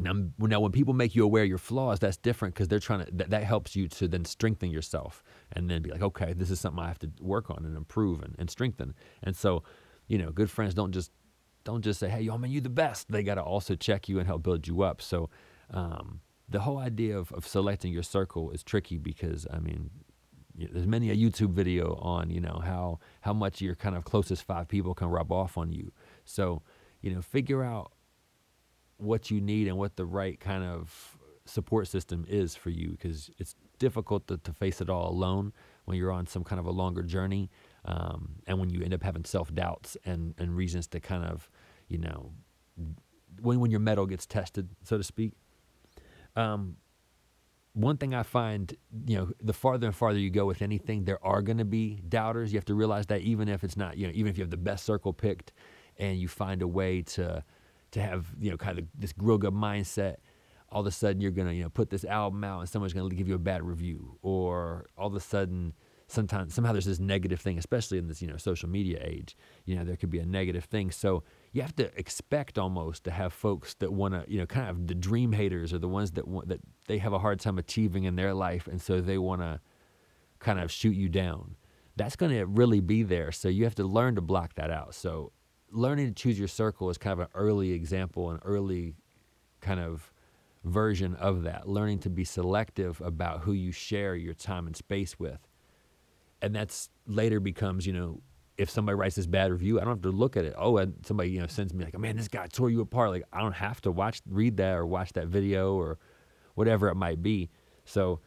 now, 0.00 0.12
now, 0.38 0.60
when 0.60 0.72
people 0.72 0.94
make 0.94 1.16
you 1.16 1.24
aware 1.24 1.42
of 1.42 1.48
your 1.48 1.58
flaws, 1.58 1.98
that's 1.98 2.16
different 2.16 2.54
because 2.54 2.68
they're 2.68 2.78
trying 2.78 3.04
to. 3.04 3.12
That, 3.12 3.30
that 3.30 3.44
helps 3.44 3.74
you 3.74 3.88
to 3.88 4.06
then 4.06 4.24
strengthen 4.24 4.70
yourself 4.70 5.22
and 5.52 5.68
then 5.68 5.82
be 5.82 5.90
like, 5.90 6.02
okay, 6.02 6.32
this 6.34 6.50
is 6.50 6.60
something 6.60 6.82
I 6.82 6.86
have 6.86 7.00
to 7.00 7.10
work 7.20 7.50
on 7.50 7.64
and 7.64 7.76
improve 7.76 8.22
and, 8.22 8.36
and 8.38 8.48
strengthen. 8.48 8.94
And 9.22 9.36
so, 9.36 9.64
you 10.06 10.18
know, 10.18 10.30
good 10.30 10.50
friends 10.50 10.74
don't 10.74 10.92
just 10.92 11.10
don't 11.64 11.82
just 11.82 12.00
say, 12.00 12.08
hey, 12.08 12.22
yo, 12.22 12.38
man, 12.38 12.50
you 12.50 12.60
the 12.60 12.68
best. 12.68 13.10
They 13.10 13.22
got 13.22 13.34
to 13.34 13.42
also 13.42 13.74
check 13.74 14.08
you 14.08 14.18
and 14.18 14.26
help 14.26 14.42
build 14.42 14.68
you 14.68 14.82
up. 14.82 15.02
So, 15.02 15.30
um, 15.70 16.20
the 16.48 16.60
whole 16.60 16.78
idea 16.78 17.18
of, 17.18 17.32
of 17.32 17.46
selecting 17.46 17.92
your 17.92 18.02
circle 18.02 18.50
is 18.52 18.62
tricky 18.62 18.98
because 18.98 19.46
I 19.52 19.58
mean, 19.58 19.90
there's 20.72 20.86
many 20.86 21.10
a 21.10 21.16
YouTube 21.16 21.52
video 21.52 21.94
on 21.96 22.30
you 22.30 22.40
know 22.40 22.60
how 22.64 22.98
how 23.20 23.32
much 23.32 23.60
your 23.60 23.74
kind 23.74 23.96
of 23.96 24.04
closest 24.04 24.42
five 24.42 24.68
people 24.68 24.94
can 24.94 25.08
rub 25.08 25.30
off 25.30 25.56
on 25.56 25.72
you. 25.72 25.92
So, 26.24 26.62
you 27.00 27.14
know, 27.14 27.22
figure 27.22 27.62
out 27.62 27.92
what 28.96 29.30
you 29.30 29.40
need 29.40 29.68
and 29.68 29.76
what 29.78 29.96
the 29.96 30.04
right 30.04 30.38
kind 30.40 30.64
of 30.64 31.16
support 31.44 31.88
system 31.88 32.26
is 32.28 32.54
for 32.54 32.70
you 32.70 32.90
because 32.90 33.30
it's 33.38 33.54
difficult 33.78 34.26
to, 34.28 34.36
to, 34.38 34.52
face 34.52 34.80
it 34.80 34.90
all 34.90 35.08
alone 35.08 35.52
when 35.86 35.96
you're 35.96 36.12
on 36.12 36.26
some 36.26 36.44
kind 36.44 36.60
of 36.60 36.66
a 36.66 36.70
longer 36.70 37.02
journey 37.02 37.48
um, 37.86 38.34
and 38.46 38.58
when 38.58 38.68
you 38.68 38.82
end 38.82 38.92
up 38.92 39.02
having 39.02 39.24
self-doubts 39.24 39.96
and, 40.04 40.34
and 40.36 40.54
reasons 40.54 40.86
to 40.86 41.00
kind 41.00 41.24
of 41.24 41.48
you 41.88 41.96
know 41.96 42.32
when, 43.40 43.60
when 43.60 43.70
your 43.70 43.80
metal 43.80 44.04
gets 44.04 44.26
tested 44.26 44.68
so 44.84 44.98
to 44.98 45.04
speak 45.04 45.32
um, 46.36 46.76
one 47.72 47.96
thing 47.96 48.14
i 48.14 48.22
find 48.22 48.74
you 49.06 49.16
know 49.16 49.30
the 49.40 49.52
farther 49.52 49.86
and 49.86 49.94
farther 49.94 50.18
you 50.18 50.30
go 50.30 50.46
with 50.46 50.62
anything 50.62 51.04
there 51.04 51.24
are 51.24 51.42
going 51.42 51.58
to 51.58 51.64
be 51.64 52.02
doubters. 52.08 52.52
You 52.52 52.58
have 52.58 52.64
to 52.66 52.74
realize 52.74 53.06
that 53.06 53.20
even 53.20 53.48
if 53.48 53.62
it's 53.64 53.76
not 53.76 53.96
you 53.96 54.06
know 54.06 54.12
even 54.14 54.30
if 54.30 54.38
you 54.38 54.42
have 54.42 54.50
the 54.50 54.56
best 54.56 54.84
circle 54.84 55.12
picked 55.12 55.52
and 55.98 56.18
you 56.18 56.28
find 56.28 56.62
a 56.62 56.68
way 56.68 57.02
to 57.02 57.44
to 57.92 58.00
have 58.00 58.26
you 58.40 58.50
know 58.50 58.56
kind 58.56 58.78
of 58.78 58.86
this 58.94 59.14
real 59.18 59.38
good 59.38 59.54
mindset 59.54 60.16
all 60.70 60.80
of 60.80 60.86
a 60.86 60.90
sudden 60.90 61.20
you're 61.20 61.30
gonna 61.30 61.52
you 61.52 61.62
know 61.62 61.70
put 61.70 61.90
this 61.90 62.04
album 62.04 62.44
out 62.44 62.60
and 62.60 62.68
someone's 62.68 62.92
gonna 62.92 63.08
give 63.08 63.28
you 63.28 63.34
a 63.34 63.38
bad 63.38 63.62
review 63.62 64.18
or 64.22 64.86
all 64.96 65.06
of 65.06 65.14
a 65.14 65.20
sudden 65.20 65.72
sometimes 66.08 66.54
somehow 66.54 66.72
there's 66.72 66.86
this 66.86 66.98
negative 66.98 67.40
thing 67.40 67.58
especially 67.58 67.98
in 67.98 68.08
this 68.08 68.20
you 68.20 68.28
know 68.28 68.36
social 68.36 68.68
media 68.68 68.98
age 69.02 69.36
you 69.64 69.76
know 69.76 69.84
there 69.84 69.96
could 69.96 70.10
be 70.10 70.18
a 70.18 70.26
negative 70.26 70.64
thing 70.64 70.90
so 70.90 71.22
you 71.52 71.62
have 71.62 71.76
to 71.76 71.96
expect 71.98 72.58
almost 72.58 73.04
to 73.04 73.10
have 73.10 73.32
folks 73.32 73.74
that 73.74 73.92
want 73.92 74.14
to 74.14 74.24
you 74.26 74.38
know 74.38 74.46
kind 74.46 74.68
of 74.68 74.86
the 74.86 74.94
dream 74.94 75.32
haters 75.32 75.72
or 75.72 75.78
the 75.78 75.88
ones 75.88 76.12
that 76.12 76.26
want 76.26 76.48
that 76.48 76.60
they 76.86 76.98
have 76.98 77.12
a 77.12 77.18
hard 77.18 77.38
time 77.38 77.58
achieving 77.58 78.04
in 78.04 78.16
their 78.16 78.34
life 78.34 78.66
and 78.66 78.80
so 78.80 79.00
they 79.00 79.18
want 79.18 79.40
to 79.40 79.60
kind 80.38 80.58
of 80.58 80.70
shoot 80.72 80.96
you 80.96 81.08
down 81.08 81.56
that's 81.96 82.16
going 82.16 82.32
to 82.32 82.44
really 82.44 82.80
be 82.80 83.02
there 83.02 83.30
so 83.30 83.48
you 83.48 83.64
have 83.64 83.74
to 83.74 83.84
learn 83.84 84.14
to 84.14 84.20
block 84.20 84.54
that 84.54 84.70
out 84.70 84.94
so 84.94 85.32
learning 85.70 86.06
to 86.06 86.12
choose 86.12 86.38
your 86.38 86.48
circle 86.48 86.90
is 86.90 86.98
kind 86.98 87.12
of 87.12 87.20
an 87.20 87.28
early 87.34 87.72
example, 87.72 88.30
an 88.30 88.40
early 88.44 88.94
kind 89.60 89.80
of 89.80 90.12
version 90.64 91.14
of 91.16 91.42
that. 91.42 91.68
Learning 91.68 91.98
to 92.00 92.10
be 92.10 92.24
selective 92.24 93.00
about 93.00 93.40
who 93.40 93.52
you 93.52 93.72
share 93.72 94.14
your 94.14 94.34
time 94.34 94.66
and 94.66 94.76
space 94.76 95.18
with. 95.18 95.46
And 96.40 96.54
that's 96.54 96.88
later 97.06 97.40
becomes, 97.40 97.86
you 97.86 97.92
know, 97.92 98.22
if 98.56 98.70
somebody 98.70 98.96
writes 98.96 99.14
this 99.16 99.26
bad 99.26 99.50
review, 99.52 99.78
I 99.78 99.84
don't 99.84 99.94
have 99.94 100.02
to 100.02 100.10
look 100.10 100.36
at 100.36 100.44
it. 100.44 100.54
Oh, 100.56 100.78
and 100.78 100.94
somebody, 101.04 101.30
you 101.30 101.40
know, 101.40 101.46
sends 101.46 101.72
me 101.72 101.84
like, 101.84 101.94
oh, 101.96 102.00
man, 102.00 102.16
this 102.16 102.28
guy 102.28 102.46
tore 102.46 102.70
you 102.70 102.80
apart. 102.80 103.10
Like, 103.10 103.24
I 103.32 103.40
don't 103.40 103.54
have 103.54 103.80
to 103.82 103.92
watch, 103.92 104.20
read 104.28 104.56
that 104.56 104.74
or 104.74 104.86
watch 104.86 105.12
that 105.12 105.28
video 105.28 105.74
or 105.74 105.98
whatever 106.54 106.88
it 106.88 106.96
might 106.96 107.22
be. 107.22 107.50
So 107.84 108.20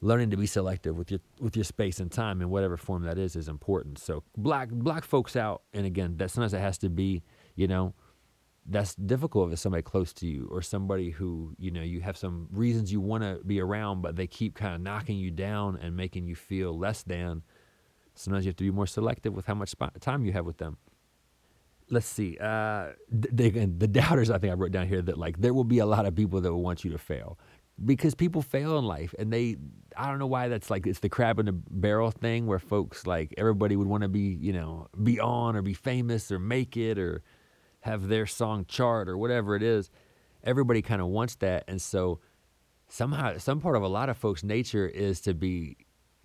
learning 0.00 0.30
to 0.30 0.36
be 0.36 0.46
selective 0.46 0.96
with 0.96 1.10
your 1.10 1.20
with 1.40 1.56
your 1.56 1.64
space 1.64 2.00
and 2.00 2.10
time 2.10 2.40
in 2.40 2.48
whatever 2.48 2.76
form 2.76 3.02
that 3.02 3.18
is 3.18 3.36
is 3.36 3.48
important. 3.48 3.98
So 3.98 4.22
block 4.36 4.68
block 4.70 5.04
folks 5.04 5.36
out, 5.36 5.62
and 5.72 5.84
again, 5.86 6.16
that 6.16 6.30
sometimes 6.30 6.54
it 6.54 6.60
has 6.60 6.78
to 6.78 6.88
be, 6.88 7.22
you 7.54 7.68
know, 7.68 7.94
that's 8.66 8.94
difficult 8.94 9.48
if 9.48 9.54
it's 9.54 9.62
somebody 9.62 9.82
close 9.82 10.12
to 10.14 10.26
you 10.26 10.48
or 10.50 10.62
somebody 10.62 11.10
who 11.10 11.54
you 11.58 11.70
know 11.70 11.82
you 11.82 12.00
have 12.00 12.16
some 12.16 12.48
reasons 12.52 12.92
you 12.92 13.00
want 13.00 13.22
to 13.22 13.40
be 13.44 13.60
around, 13.60 14.02
but 14.02 14.16
they 14.16 14.26
keep 14.26 14.54
kind 14.54 14.74
of 14.74 14.80
knocking 14.80 15.16
you 15.18 15.30
down 15.30 15.78
and 15.80 15.96
making 15.96 16.26
you 16.26 16.34
feel 16.34 16.76
less 16.76 17.02
than. 17.02 17.42
Sometimes 18.14 18.44
you 18.44 18.50
have 18.50 18.56
to 18.56 18.64
be 18.64 18.70
more 18.70 18.86
selective 18.86 19.32
with 19.34 19.46
how 19.46 19.54
much 19.54 19.74
time 20.00 20.24
you 20.24 20.32
have 20.32 20.44
with 20.44 20.58
them. 20.58 20.76
Let's 21.88 22.06
see. 22.06 22.36
Uh, 22.40 22.90
the, 23.10 23.50
the 23.50 23.88
doubters, 23.88 24.30
I 24.30 24.38
think 24.38 24.52
I 24.52 24.54
wrote 24.54 24.72
down 24.72 24.86
here 24.86 25.02
that 25.02 25.18
like 25.18 25.40
there 25.40 25.54
will 25.54 25.64
be 25.64 25.78
a 25.78 25.86
lot 25.86 26.06
of 26.06 26.14
people 26.14 26.40
that 26.40 26.52
will 26.52 26.62
want 26.62 26.84
you 26.84 26.90
to 26.92 26.98
fail 26.98 27.38
because 27.84 28.14
people 28.14 28.42
fail 28.42 28.78
in 28.78 28.84
life 28.84 29.14
and 29.18 29.32
they 29.32 29.56
I 29.96 30.08
don't 30.08 30.18
know 30.18 30.26
why 30.26 30.48
that's 30.48 30.70
like 30.70 30.86
it's 30.86 31.00
the 31.00 31.08
crab 31.08 31.38
in 31.38 31.46
the 31.46 31.52
barrel 31.52 32.10
thing 32.10 32.46
where 32.46 32.58
folks 32.58 33.06
like 33.06 33.34
everybody 33.38 33.76
would 33.76 33.88
want 33.88 34.02
to 34.02 34.08
be, 34.08 34.38
you 34.40 34.52
know, 34.52 34.88
be 35.02 35.18
on 35.18 35.56
or 35.56 35.62
be 35.62 35.74
famous 35.74 36.30
or 36.30 36.38
make 36.38 36.76
it 36.76 36.98
or 36.98 37.22
have 37.80 38.08
their 38.08 38.26
song 38.26 38.64
chart 38.66 39.08
or 39.08 39.16
whatever 39.16 39.56
it 39.56 39.62
is. 39.62 39.90
Everybody 40.42 40.82
kind 40.82 41.00
of 41.00 41.08
wants 41.08 41.36
that 41.36 41.64
and 41.68 41.80
so 41.80 42.20
somehow 42.88 43.38
some 43.38 43.60
part 43.60 43.76
of 43.76 43.82
a 43.82 43.88
lot 43.88 44.08
of 44.08 44.16
folks 44.16 44.42
nature 44.42 44.86
is 44.86 45.20
to 45.20 45.34
be 45.34 45.76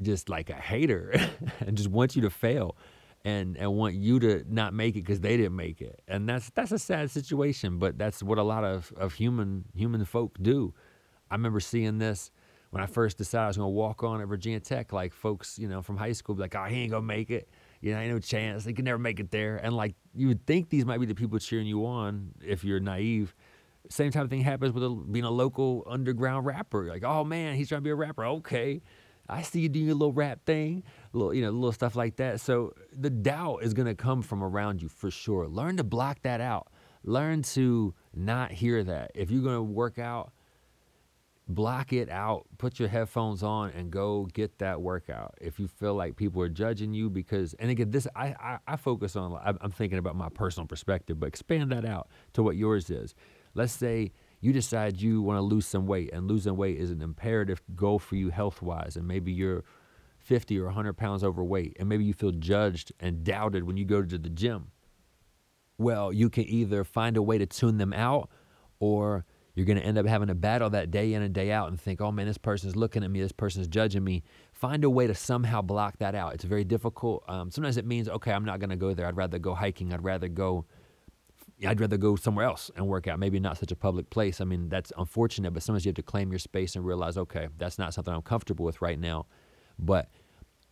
just 0.01 0.29
like 0.29 0.49
a 0.49 0.53
hater 0.53 1.13
and 1.59 1.77
just 1.77 1.89
want 1.89 2.15
you 2.15 2.21
to 2.21 2.29
fail 2.29 2.75
and 3.23 3.57
and 3.57 3.73
want 3.73 3.95
you 3.95 4.19
to 4.19 4.43
not 4.47 4.73
make 4.73 4.95
it 4.95 5.01
because 5.01 5.19
they 5.19 5.37
didn't 5.37 5.55
make 5.55 5.81
it 5.81 6.01
and 6.07 6.27
that's 6.27 6.49
that's 6.51 6.71
a 6.71 6.79
sad 6.79 7.11
situation 7.11 7.77
but 7.77 7.97
that's 7.97 8.23
what 8.23 8.37
a 8.37 8.43
lot 8.43 8.63
of, 8.63 8.91
of 8.97 9.13
human 9.13 9.65
human 9.73 10.03
folk 10.05 10.37
do 10.41 10.73
I 11.29 11.35
remember 11.35 11.59
seeing 11.59 11.97
this 11.97 12.31
when 12.69 12.83
I 12.83 12.85
first 12.85 13.17
decided 13.17 13.43
I 13.43 13.47
was 13.47 13.57
to 13.57 13.67
walk 13.67 14.03
on 14.03 14.21
at 14.21 14.27
Virginia 14.27 14.59
Tech. 14.59 14.93
Like 14.93 15.13
folks, 15.13 15.57
you 15.57 15.67
know, 15.67 15.81
from 15.81 15.97
high 15.97 16.11
school, 16.11 16.35
be 16.35 16.41
like, 16.41 16.55
"Oh, 16.55 16.65
he 16.65 16.81
ain't 16.81 16.91
gonna 16.91 17.05
make 17.05 17.31
it. 17.31 17.49
You 17.85 17.93
know, 17.93 17.99
ain't 17.99 18.11
no 18.11 18.17
chance. 18.17 18.63
They 18.63 18.73
can 18.73 18.85
never 18.85 18.97
make 18.97 19.19
it 19.19 19.29
there." 19.29 19.57
And 19.57 19.75
like, 19.75 19.93
you 20.15 20.27
would 20.27 20.43
think 20.47 20.69
these 20.69 20.85
might 20.85 20.99
be 20.99 21.05
the 21.05 21.13
people 21.13 21.37
cheering 21.37 21.67
you 21.67 21.85
on 21.85 22.31
if 22.43 22.63
you're 22.63 22.79
naive. 22.79 23.35
Same 23.89 24.11
type 24.11 24.23
of 24.23 24.31
thing 24.31 24.41
happens 24.41 24.73
with 24.73 24.83
a, 24.83 24.89
being 24.89 25.23
a 25.23 25.29
local 25.29 25.83
underground 25.85 26.47
rapper. 26.47 26.87
Like, 26.87 27.03
oh 27.03 27.23
man, 27.23 27.53
he's 27.53 27.69
trying 27.69 27.81
to 27.81 27.83
be 27.83 27.91
a 27.91 27.95
rapper. 27.95 28.25
Okay, 28.25 28.81
I 29.29 29.43
see 29.43 29.59
you 29.59 29.69
doing 29.69 29.85
your 29.85 29.93
little 29.93 30.13
rap 30.13 30.43
thing, 30.47 30.81
little 31.13 31.31
you 31.31 31.43
know, 31.43 31.51
little 31.51 31.71
stuff 31.71 31.95
like 31.95 32.15
that. 32.15 32.41
So 32.41 32.73
the 32.91 33.11
doubt 33.11 33.61
is 33.61 33.75
gonna 33.75 33.93
come 33.93 34.23
from 34.23 34.43
around 34.43 34.81
you 34.81 34.89
for 34.89 35.11
sure. 35.11 35.47
Learn 35.47 35.77
to 35.77 35.83
block 35.83 36.23
that 36.23 36.41
out. 36.41 36.71
Learn 37.03 37.43
to 37.43 37.93
not 38.15 38.51
hear 38.51 38.83
that. 38.83 39.11
If 39.13 39.29
you're 39.29 39.43
gonna 39.43 39.61
work 39.61 39.99
out 39.99 40.31
block 41.47 41.93
it 41.93 42.09
out 42.09 42.45
put 42.57 42.79
your 42.79 42.89
headphones 42.89 43.43
on 43.43 43.69
and 43.71 43.91
go 43.91 44.27
get 44.33 44.57
that 44.57 44.81
workout. 44.81 45.35
If 45.39 45.59
you 45.59 45.67
feel 45.67 45.93
like 45.93 46.15
people 46.15 46.41
are 46.41 46.49
judging 46.49 46.93
you 46.93 47.09
because 47.09 47.53
and 47.59 47.69
again 47.69 47.91
this 47.91 48.07
i 48.15 48.33
i, 48.39 48.57
I 48.67 48.75
focus 48.77 49.15
on 49.15 49.39
i'm 49.61 49.71
thinking 49.71 49.99
about 49.99 50.15
my 50.15 50.29
personal 50.29 50.65
perspective 50.65 51.19
but 51.19 51.27
expand 51.27 51.71
that 51.71 51.85
out 51.85 52.09
to 52.33 52.41
what 52.41 52.55
yours 52.55 52.89
is. 52.89 53.13
Let's 53.53 53.73
say 53.73 54.11
you 54.41 54.53
decide 54.53 54.99
you 54.99 55.21
want 55.21 55.37
to 55.37 55.41
lose 55.41 55.67
some 55.67 55.85
weight 55.85 56.11
and 56.13 56.27
losing 56.27 56.57
weight 56.57 56.77
is 56.77 56.89
an 56.89 57.01
imperative 57.01 57.61
goal 57.75 57.99
for 57.99 58.15
you 58.15 58.29
health 58.29 58.61
wise 58.61 58.95
and 58.95 59.07
maybe 59.07 59.31
you're 59.31 59.63
50 60.17 60.59
or 60.59 60.65
100 60.65 60.93
pounds 60.93 61.23
overweight 61.23 61.77
and 61.79 61.87
maybe 61.87 62.03
you 62.03 62.13
feel 62.13 62.31
judged 62.31 62.91
and 62.99 63.23
doubted 63.23 63.65
when 63.65 63.77
you 63.77 63.85
go 63.85 64.01
to 64.01 64.17
the 64.17 64.29
gym. 64.29 64.71
Well 65.77 66.11
you 66.11 66.31
can 66.31 66.45
either 66.45 66.83
find 66.83 67.17
a 67.17 67.21
way 67.21 67.37
to 67.37 67.45
tune 67.45 67.77
them 67.77 67.93
out 67.93 68.31
or 68.79 69.25
you're 69.55 69.65
going 69.65 69.79
to 69.79 69.85
end 69.85 69.97
up 69.97 70.05
having 70.05 70.29
a 70.29 70.35
battle 70.35 70.69
that 70.71 70.91
day 70.91 71.13
in 71.13 71.21
and 71.21 71.33
day 71.33 71.51
out 71.51 71.69
and 71.69 71.79
think, 71.79 72.01
oh 72.01 72.11
man, 72.11 72.27
this 72.27 72.37
person's 72.37 72.75
looking 72.75 73.03
at 73.03 73.09
me, 73.09 73.21
this 73.21 73.31
person's 73.31 73.67
judging 73.67 74.03
me. 74.03 74.23
Find 74.51 74.83
a 74.83 74.89
way 74.89 75.07
to 75.07 75.15
somehow 75.15 75.61
block 75.61 75.97
that 75.99 76.13
out. 76.13 76.33
It's 76.33 76.43
very 76.43 76.65
difficult. 76.65 77.23
Um, 77.27 77.49
sometimes 77.51 77.77
it 77.77 77.85
means, 77.85 78.09
okay, 78.09 78.33
I'm 78.33 78.45
not 78.45 78.59
going 78.59 78.69
to 78.69 78.75
go 78.75 78.93
there. 78.93 79.07
I'd 79.07 79.15
rather 79.15 79.39
go 79.39 79.55
hiking. 79.55 79.93
I'd 79.93 80.03
rather 80.03 80.27
go. 80.27 80.65
I'd 81.65 81.79
rather 81.79 81.95
go 81.95 82.17
somewhere 82.17 82.45
else 82.45 82.69
and 82.75 82.85
work 82.85 83.07
out. 83.07 83.17
Maybe 83.17 83.39
not 83.39 83.57
such 83.57 83.71
a 83.71 83.77
public 83.77 84.09
place. 84.09 84.41
I 84.41 84.43
mean, 84.43 84.67
that's 84.67 84.91
unfortunate, 84.97 85.51
but 85.51 85.63
sometimes 85.63 85.85
you 85.85 85.89
have 85.89 85.95
to 85.95 86.03
claim 86.03 86.29
your 86.29 86.39
space 86.39 86.75
and 86.75 86.85
realize, 86.85 87.17
okay, 87.17 87.47
that's 87.57 87.79
not 87.79 87.93
something 87.93 88.13
I'm 88.13 88.21
comfortable 88.21 88.65
with 88.65 88.81
right 88.81 88.99
now. 88.99 89.27
But 89.79 90.09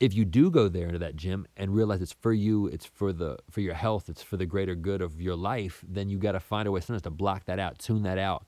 if 0.02 0.14
you 0.14 0.26
do 0.26 0.52
go 0.52 0.68
there 0.68 0.88
into 0.88 1.00
that 1.00 1.16
gym 1.16 1.48
and 1.56 1.74
realize 1.74 2.02
it's 2.02 2.12
for 2.12 2.34
you, 2.34 2.68
it's 2.68 2.86
for 2.86 3.14
the 3.14 3.38
for 3.50 3.62
your 3.62 3.76
health, 3.76 4.10
it's 4.10 4.22
for 4.22 4.36
the 4.36 4.46
greater 4.46 4.76
good 4.76 5.02
of 5.02 5.22
your 5.22 5.38
life, 5.38 5.86
then 5.88 6.10
you 6.10 6.18
got 6.18 6.34
to 6.34 6.42
find 6.42 6.68
a 6.68 6.72
way 6.72 6.82
sometimes 6.82 7.04
to 7.04 7.10
block 7.10 7.46
that 7.46 7.60
out, 7.60 7.80
tune 7.80 8.04
that 8.04 8.18
out, 8.18 8.46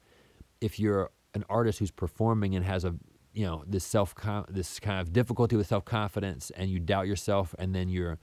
if 0.61 0.79
you're 0.79 1.11
an 1.33 1.43
artist 1.49 1.79
who's 1.79 1.91
performing 1.91 2.55
and 2.55 2.65
has 2.65 2.85
a 2.85 2.95
you 3.33 3.45
know 3.45 3.63
this 3.67 3.83
self 3.83 4.15
this 4.49 4.79
kind 4.79 5.01
of 5.01 5.11
difficulty 5.11 5.55
with 5.55 5.67
self 5.67 5.85
confidence 5.85 6.51
and 6.55 6.69
you 6.69 6.79
doubt 6.79 7.07
yourself 7.07 7.53
and 7.59 7.75
then 7.75 7.89
you're 7.89 8.17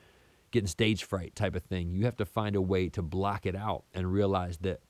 getting 0.51 0.67
stage 0.67 1.05
fright 1.05 1.35
type 1.35 1.55
of 1.55 1.63
thing 1.63 1.91
you 1.91 2.05
have 2.05 2.17
to 2.17 2.25
find 2.25 2.57
a 2.57 2.63
way 2.63 2.89
to 2.89 3.03
block 3.03 3.47
it 3.47 3.55
out 3.55 3.85
and 3.95 4.13
realize 4.13 4.59
that 4.59 4.81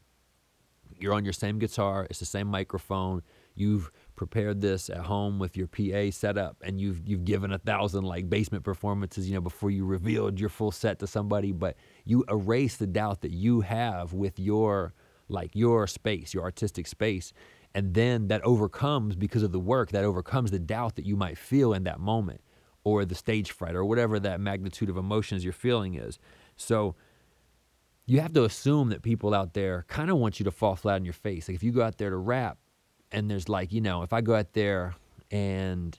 you're 0.98 1.14
on 1.14 1.24
your 1.24 1.32
same 1.32 1.58
guitar 1.58 2.06
it's 2.08 2.20
the 2.20 2.24
same 2.24 2.46
microphone 2.46 3.22
you've 3.54 3.90
prepared 4.16 4.60
this 4.60 4.90
at 4.90 4.98
home 4.98 5.38
with 5.38 5.56
your 5.56 5.66
PA 5.66 6.10
set 6.10 6.38
up 6.38 6.56
and 6.62 6.80
you've 6.80 7.06
you've 7.06 7.24
given 7.24 7.52
a 7.52 7.58
thousand 7.58 8.04
like 8.04 8.28
basement 8.28 8.64
performances, 8.64 9.28
you 9.28 9.34
know, 9.34 9.40
before 9.40 9.70
you 9.70 9.84
revealed 9.84 10.38
your 10.38 10.48
full 10.48 10.70
set 10.70 10.98
to 11.00 11.06
somebody, 11.06 11.52
but 11.52 11.76
you 12.04 12.24
erase 12.28 12.76
the 12.76 12.86
doubt 12.86 13.22
that 13.22 13.32
you 13.32 13.60
have 13.60 14.12
with 14.12 14.38
your 14.38 14.94
like 15.28 15.50
your 15.54 15.86
space, 15.86 16.34
your 16.34 16.42
artistic 16.42 16.86
space. 16.86 17.32
And 17.74 17.94
then 17.94 18.28
that 18.28 18.42
overcomes 18.42 19.16
because 19.16 19.42
of 19.42 19.52
the 19.52 19.60
work, 19.60 19.90
that 19.92 20.04
overcomes 20.04 20.50
the 20.50 20.58
doubt 20.58 20.96
that 20.96 21.06
you 21.06 21.16
might 21.16 21.38
feel 21.38 21.72
in 21.72 21.84
that 21.84 22.00
moment 22.00 22.42
or 22.84 23.04
the 23.04 23.14
stage 23.14 23.50
fright 23.50 23.74
or 23.74 23.84
whatever 23.84 24.18
that 24.20 24.40
magnitude 24.40 24.90
of 24.90 24.96
emotions 24.96 25.44
you're 25.44 25.52
feeling 25.52 25.94
is. 25.94 26.18
So 26.56 26.96
you 28.06 28.20
have 28.20 28.32
to 28.34 28.44
assume 28.44 28.88
that 28.90 29.02
people 29.02 29.32
out 29.34 29.54
there 29.54 29.84
kind 29.88 30.10
of 30.10 30.18
want 30.18 30.38
you 30.40 30.44
to 30.44 30.50
fall 30.50 30.76
flat 30.76 30.96
on 30.96 31.04
your 31.04 31.14
face. 31.14 31.48
Like 31.48 31.54
if 31.54 31.62
you 31.62 31.72
go 31.72 31.82
out 31.82 31.98
there 31.98 32.10
to 32.10 32.16
rap 32.16 32.58
and 33.10 33.30
there's 33.30 33.48
like, 33.48 33.72
you 33.72 33.80
know, 33.80 34.02
if 34.02 34.12
I 34.12 34.20
go 34.20 34.34
out 34.34 34.52
there 34.52 34.94
and, 35.30 35.98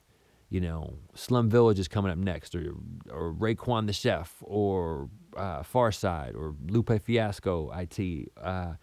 you 0.50 0.60
know, 0.60 0.96
Slum 1.16 1.50
Village 1.50 1.80
is 1.80 1.88
coming 1.88 2.12
up 2.12 2.18
next 2.18 2.54
or, 2.54 2.76
or 3.10 3.34
Raekwon 3.34 3.88
the 3.88 3.94
Chef 3.94 4.36
or 4.42 5.10
uh, 5.38 5.64
Pharcyde 5.64 6.36
or 6.36 6.56
Lupe 6.68 7.02
Fiasco 7.02 7.72
IT, 7.72 8.30
uh, 8.42 8.74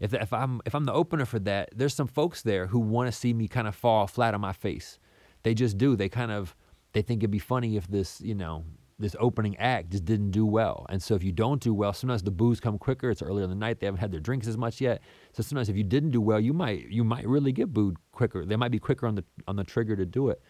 if, 0.00 0.14
if 0.14 0.32
I'm 0.32 0.60
if 0.64 0.74
I'm 0.74 0.84
the 0.84 0.92
opener 0.92 1.26
for 1.26 1.38
that, 1.40 1.70
there's 1.76 1.94
some 1.94 2.08
folks 2.08 2.42
there 2.42 2.66
who 2.66 2.80
want 2.80 3.06
to 3.08 3.12
see 3.12 3.32
me 3.32 3.46
kind 3.46 3.68
of 3.68 3.74
fall 3.74 4.06
flat 4.06 4.34
on 4.34 4.40
my 4.40 4.52
face. 4.52 4.98
They 5.42 5.54
just 5.54 5.78
do. 5.78 5.94
They 5.94 6.08
kind 6.08 6.32
of 6.32 6.56
they 6.92 7.02
think 7.02 7.20
it'd 7.22 7.30
be 7.30 7.38
funny 7.38 7.76
if 7.76 7.86
this, 7.86 8.20
you 8.20 8.34
know, 8.34 8.64
this 8.98 9.16
opening 9.18 9.56
act 9.56 9.90
just 9.90 10.04
didn't 10.04 10.30
do 10.30 10.44
well. 10.44 10.86
And 10.90 11.02
so 11.02 11.14
if 11.14 11.24
you 11.24 11.32
don't 11.32 11.60
do 11.60 11.72
well, 11.72 11.92
sometimes 11.92 12.22
the 12.22 12.30
boos 12.30 12.60
come 12.60 12.78
quicker. 12.78 13.10
It's 13.10 13.22
earlier 13.22 13.44
in 13.44 13.50
the 13.50 13.56
night. 13.56 13.80
They 13.80 13.86
haven't 13.86 14.00
had 14.00 14.12
their 14.12 14.20
drinks 14.20 14.46
as 14.46 14.58
much 14.58 14.80
yet. 14.80 15.00
So 15.32 15.42
sometimes 15.42 15.68
if 15.68 15.76
you 15.76 15.84
didn't 15.84 16.10
do 16.10 16.20
well, 16.20 16.40
you 16.40 16.52
might 16.52 16.88
you 16.88 17.04
might 17.04 17.26
really 17.26 17.52
get 17.52 17.72
booed 17.72 17.96
quicker. 18.12 18.44
They 18.44 18.56
might 18.56 18.70
be 18.70 18.78
quicker 18.78 19.06
on 19.06 19.14
the 19.14 19.24
on 19.46 19.56
the 19.56 19.64
trigger 19.64 19.96
to 19.96 20.06
do 20.06 20.28
it. 20.28 20.42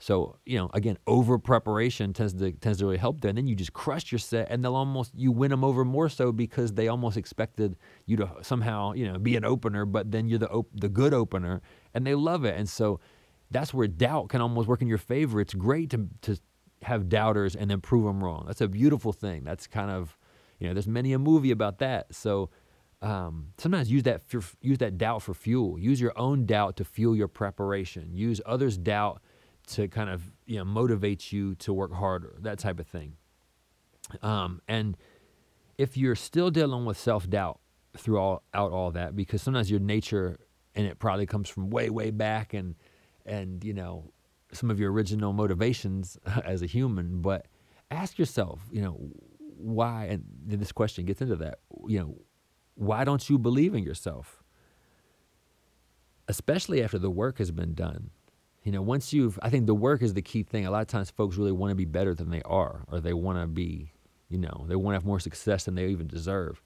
So, 0.00 0.36
you 0.46 0.56
know, 0.56 0.70
again, 0.74 0.96
over 1.08 1.38
preparation 1.38 2.12
tends 2.12 2.32
to 2.34 2.52
tends 2.52 2.78
to 2.78 2.84
really 2.84 2.98
help 2.98 3.20
there. 3.20 3.30
And 3.30 3.38
then 3.38 3.48
you 3.48 3.56
just 3.56 3.72
crush 3.72 4.12
your 4.12 4.20
set 4.20 4.48
and 4.48 4.64
they'll 4.64 4.76
almost 4.76 5.12
you 5.16 5.32
win 5.32 5.50
them 5.50 5.64
over 5.64 5.84
more 5.84 6.08
so 6.08 6.30
because 6.30 6.72
they 6.72 6.86
almost 6.86 7.16
expected 7.16 7.76
you 8.06 8.16
to 8.18 8.30
somehow, 8.42 8.92
you 8.92 9.10
know, 9.10 9.18
be 9.18 9.34
an 9.34 9.44
opener, 9.44 9.84
but 9.84 10.12
then 10.12 10.28
you're 10.28 10.38
the 10.38 10.50
op- 10.50 10.70
the 10.72 10.88
good 10.88 11.12
opener 11.12 11.62
and 11.94 12.06
they 12.06 12.14
love 12.14 12.44
it. 12.44 12.56
And 12.56 12.68
so 12.68 13.00
that's 13.50 13.74
where 13.74 13.88
doubt 13.88 14.28
can 14.28 14.40
almost 14.40 14.68
work 14.68 14.82
in 14.82 14.88
your 14.88 14.98
favor. 14.98 15.40
It's 15.40 15.54
great 15.54 15.90
to 15.90 16.06
to 16.22 16.38
have 16.82 17.08
doubters 17.08 17.56
and 17.56 17.68
then 17.68 17.80
prove 17.80 18.04
them 18.04 18.22
wrong. 18.22 18.44
That's 18.46 18.60
a 18.60 18.68
beautiful 18.68 19.12
thing. 19.12 19.42
That's 19.42 19.66
kind 19.66 19.90
of, 19.90 20.16
you 20.60 20.68
know, 20.68 20.74
there's 20.74 20.86
many 20.86 21.12
a 21.12 21.18
movie 21.18 21.50
about 21.50 21.78
that. 21.80 22.14
So 22.14 22.50
um, 23.02 23.48
sometimes 23.58 23.90
use 23.90 24.04
that 24.04 24.22
use 24.60 24.78
that 24.78 24.96
doubt 24.96 25.22
for 25.22 25.34
fuel. 25.34 25.76
Use 25.76 26.00
your 26.00 26.16
own 26.16 26.46
doubt 26.46 26.76
to 26.76 26.84
fuel 26.84 27.16
your 27.16 27.28
preparation. 27.28 28.16
Use 28.16 28.40
others' 28.46 28.78
doubt 28.78 29.20
to 29.68 29.88
kind 29.88 30.10
of 30.10 30.22
you 30.46 30.56
know 30.58 30.64
motivate 30.64 31.32
you 31.32 31.54
to 31.56 31.72
work 31.72 31.92
harder. 31.92 32.36
That 32.40 32.58
type 32.58 32.80
of 32.80 32.86
thing. 32.86 33.16
Um, 34.22 34.62
and 34.68 34.96
if 35.76 35.96
you're 35.96 36.16
still 36.16 36.50
dealing 36.50 36.84
with 36.84 36.98
self 36.98 37.28
doubt 37.28 37.60
throughout 37.96 38.42
all 38.54 38.90
that, 38.92 39.16
because 39.16 39.42
sometimes 39.42 39.70
your 39.70 39.80
nature 39.80 40.38
and 40.74 40.86
it 40.86 40.98
probably 40.98 41.26
comes 41.26 41.48
from 41.48 41.70
way 41.70 41.90
way 41.90 42.10
back 42.10 42.54
and 42.54 42.74
and 43.26 43.64
you 43.64 43.74
know 43.74 44.12
some 44.52 44.70
of 44.70 44.80
your 44.80 44.92
original 44.92 45.32
motivations 45.32 46.18
as 46.44 46.62
a 46.62 46.66
human, 46.66 47.20
but 47.20 47.46
ask 47.90 48.18
yourself, 48.18 48.60
you 48.70 48.82
know, 48.82 48.98
why, 49.38 50.06
and 50.06 50.24
this 50.46 50.72
question 50.72 51.04
gets 51.04 51.20
into 51.20 51.36
that, 51.36 51.58
you 51.86 51.98
know, 51.98 52.16
why 52.74 53.04
don't 53.04 53.28
you 53.28 53.38
believe 53.38 53.74
in 53.74 53.82
yourself? 53.82 54.42
Especially 56.28 56.82
after 56.82 56.98
the 56.98 57.10
work 57.10 57.38
has 57.38 57.50
been 57.50 57.74
done. 57.74 58.10
You 58.64 58.72
know, 58.72 58.82
once 58.82 59.12
you've, 59.12 59.38
I 59.40 59.50
think 59.50 59.66
the 59.66 59.74
work 59.74 60.02
is 60.02 60.14
the 60.14 60.22
key 60.22 60.42
thing. 60.42 60.66
A 60.66 60.70
lot 60.70 60.82
of 60.82 60.88
times 60.88 61.10
folks 61.10 61.36
really 61.36 61.52
want 61.52 61.70
to 61.70 61.76
be 61.76 61.84
better 61.84 62.14
than 62.14 62.30
they 62.30 62.42
are, 62.42 62.84
or 62.90 63.00
they 63.00 63.14
want 63.14 63.38
to 63.38 63.46
be, 63.46 63.92
you 64.28 64.38
know, 64.38 64.66
they 64.68 64.76
want 64.76 64.94
to 64.94 64.96
have 64.96 65.06
more 65.06 65.20
success 65.20 65.64
than 65.64 65.74
they 65.74 65.86
even 65.86 66.06
deserve. 66.06 66.62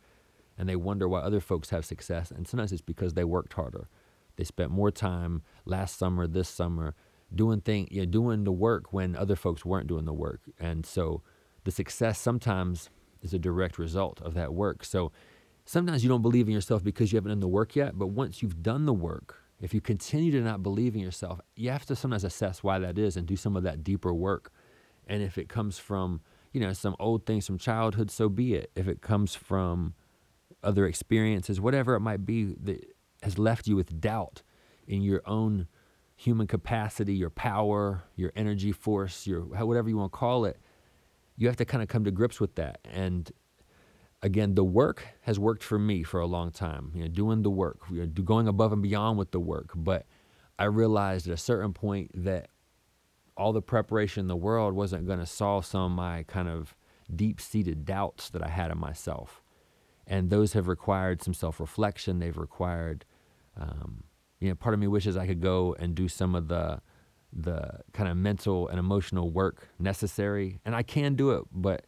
And 0.59 0.69
they 0.69 0.77
wonder 0.77 1.09
why 1.09 1.21
other 1.21 1.41
folks 1.41 1.71
have 1.71 1.85
success. 1.85 2.31
And 2.31 2.47
sometimes 2.47 2.73
it's 2.73 2.83
because 2.83 3.15
they 3.15 3.25
worked 3.25 3.53
harder. 3.53 3.89
They 4.37 4.45
spent 4.45 4.71
more 4.71 4.91
time 4.91 5.43
last 5.65 5.99
summer, 5.99 6.27
this 6.27 6.49
summer, 6.49 6.95
doing 7.35 7.61
thing, 7.61 7.89
you 7.91 8.01
know, 8.01 8.07
doing 8.07 8.45
the 8.45 8.53
work 8.53 8.93
when 8.93 9.17
other 9.17 9.37
folks 9.37 9.65
weren't 9.65 9.87
doing 9.87 10.05
the 10.05 10.13
work. 10.13 10.41
And 10.59 10.85
so 10.85 11.23
the 11.65 11.71
success 11.71 12.19
sometimes 12.19 12.91
is 13.23 13.33
a 13.33 13.39
direct 13.39 13.79
result 13.79 14.21
of 14.23 14.35
that 14.35 14.53
work. 14.53 14.85
So 14.85 15.13
sometimes 15.65 16.03
you 16.03 16.09
don't 16.09 16.23
believe 16.23 16.49
in 16.49 16.55
yourself 16.55 16.83
because 16.83 17.13
you 17.13 17.17
haven't 17.17 17.31
done 17.31 17.41
the 17.41 17.49
work 17.49 17.77
yet, 17.77 17.99
but 17.99 18.09
once 18.09 18.43
you've 18.43 18.63
done 18.63 18.87
the 18.87 18.93
work, 18.93 19.42
if 19.63 19.73
you 19.73 19.81
continue 19.81 20.33
to 20.33 20.41
not 20.41 20.63
believe 20.63 20.95
in 20.95 21.01
yourself, 21.01 21.41
you 21.55 21.71
have 21.71 21.87
to 21.87 21.95
sometimes 21.95 22.25
assess 22.25 22.65
why 22.65 22.81
that 22.81 22.99
is 22.99 23.17
and 23.17 23.27
do 23.27 23.37
some 23.37 23.57
of 23.57 23.63
that 23.63 23.85
deeper 23.85 24.13
work. 24.13 24.53
And 25.07 25.23
if 25.23 25.39
it 25.39 25.49
comes 25.49 25.79
from, 25.79 26.21
you 26.53 26.61
know, 26.61 26.73
some 26.73 26.97
old 26.99 27.27
things 27.27 27.47
from 27.47 27.59
childhood, 27.59 28.11
so 28.11 28.29
be 28.29 28.55
it. 28.55 28.73
If 28.75 28.89
it 28.89 29.01
comes 29.01 29.37
from 29.37 29.95
other 30.65 30.85
experiences, 30.85 31.61
whatever 31.61 31.95
it 31.95 32.01
might 32.01 32.27
be 32.27 32.57
that 32.65 32.93
has 33.23 33.39
left 33.39 33.69
you 33.69 33.77
with 33.77 34.01
doubt 34.01 34.43
in 34.89 35.01
your 35.01 35.23
own 35.27 35.69
human 36.17 36.49
capacity, 36.49 37.15
your 37.15 37.31
power, 37.31 38.03
your 38.17 38.33
energy 38.35 38.73
force, 38.73 39.29
your 39.29 39.43
whatever 39.43 39.89
you 39.89 39.97
want 39.97 40.13
to 40.13 40.19
call 40.19 40.45
it, 40.45 40.59
you 41.37 41.47
have 41.47 41.57
to 41.57 41.65
kind 41.65 41.83
of 41.83 41.89
come 41.89 42.05
to 42.05 42.11
grips 42.11 42.41
with 42.41 42.57
that. 42.57 42.81
And 42.85 43.31
again, 44.23 44.55
the 44.55 44.65
work 44.65 45.07
has 45.23 45.39
worked 45.39 45.63
for 45.63 45.79
me 45.79 46.03
for 46.03 46.21
a 46.21 46.27
long 46.27 46.51
time. 46.51 46.93
You 46.95 47.03
know, 47.03 47.09
doing 47.09 47.43
the 47.43 47.51
work, 47.51 47.81
you 47.91 48.01
know, 48.01 48.07
going 48.07 48.49
above 48.49 48.73
and 48.73 48.83
beyond 48.83 49.19
with 49.19 49.31
the 49.31 49.41
work. 49.41 49.73
But 49.75 50.07
I 50.59 50.65
realized 50.65 51.27
at 51.27 51.35
a 51.35 51.39
certain 51.39 51.73
point 51.73 52.11
that 52.25 52.49
all 53.37 53.53
the 53.53 53.63
preparation 53.63 54.21
in 54.23 54.29
the 54.29 54.37
world 54.37 54.75
wasn't 54.75 55.07
going 55.07 55.19
to 55.19 55.27
solve 55.27 55.65
some 55.65 55.83
of 55.83 55.91
my 55.93 56.23
kind 56.25 56.49
of 56.49 56.77
deep-seated 57.15 57.85
doubts 57.85 58.31
that 58.31 58.43
I 58.43 58.49
had 58.49 58.71
of 58.71 58.79
myself, 58.79 59.43
and 60.07 60.31
those 60.31 60.53
have 60.53 60.69
required 60.69 61.23
some 61.23 61.35
self-reflection. 61.35 62.19
They've 62.19 62.37
required 62.37 63.05
um, 63.57 64.05
you 64.41 64.49
know, 64.49 64.55
part 64.55 64.75
of 64.75 64.81
me 64.81 64.89
wishes 64.89 65.17
I 65.17 65.27
could 65.27 65.41
go 65.41 65.77
and 65.79 65.95
do 65.95 66.09
some 66.09 66.35
of 66.35 66.49
the 66.49 66.81
the 67.35 67.81
kind 67.95 68.11
of 68.11 68.17
mental 68.17 68.69
and 68.69 68.79
emotional 68.79 69.31
work 69.31 69.69
necessary, 69.79 70.61
and 70.67 70.75
I 70.75 70.83
can 70.83 71.15
do 71.15 71.31
it, 71.31 71.45
but 71.51 71.87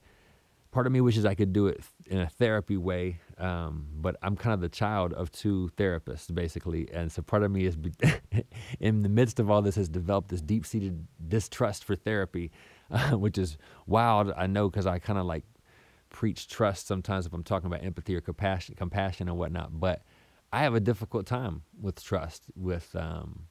part 0.70 0.87
of 0.87 0.92
me 0.92 1.03
wishes 1.03 1.27
I 1.27 1.35
could 1.35 1.53
do 1.53 1.66
it 1.66 1.83
in 2.07 2.19
a 2.19 2.29
therapy 2.29 2.77
way. 2.77 3.21
Um, 3.38 3.87
but 3.97 4.17
I'm 4.23 4.37
kind 4.37 4.55
of 4.55 4.61
the 4.61 4.69
child 4.69 5.12
of 5.12 5.33
two 5.33 5.71
therapists, 5.77 6.33
basically, 6.33 6.88
and 6.93 7.11
so 7.11 7.23
part 7.23 7.43
of 7.43 7.51
me 7.51 7.67
is, 7.67 7.77
in 8.81 9.03
the 9.03 9.09
midst 9.09 9.40
of 9.40 9.51
all 9.51 9.62
this, 9.62 9.75
has 9.75 9.88
developed 9.88 10.29
this 10.29 10.40
deep-seated 10.40 11.07
distrust 11.29 11.85
for 11.85 11.97
therapy, 11.97 12.53
uh, 12.90 13.11
which 13.17 13.38
is 13.38 13.57
wild. 13.87 14.33
I 14.37 14.47
know 14.47 14.69
because 14.69 14.87
I 14.87 14.99
kind 14.99 15.19
of 15.19 15.27
like 15.27 15.45
preach 16.11 16.47
trust 16.47 16.87
sometimes 16.87 17.27
if 17.27 17.33
I'm 17.33 17.43
talking 17.43 17.67
about 17.67 17.83
empathy 17.83 18.14
or 18.14 18.21
compassion, 18.21 18.77
compassion 18.77 19.29
and 19.29 19.37
whatnot, 19.37 19.81
but 19.81 20.03
I 20.53 20.61
have 20.61 20.75
a 20.75 20.81
difficult 20.81 21.27
time 21.27 21.62
with 21.81 22.01
trust, 22.03 22.45
with 22.55 22.95
um, 22.95 23.47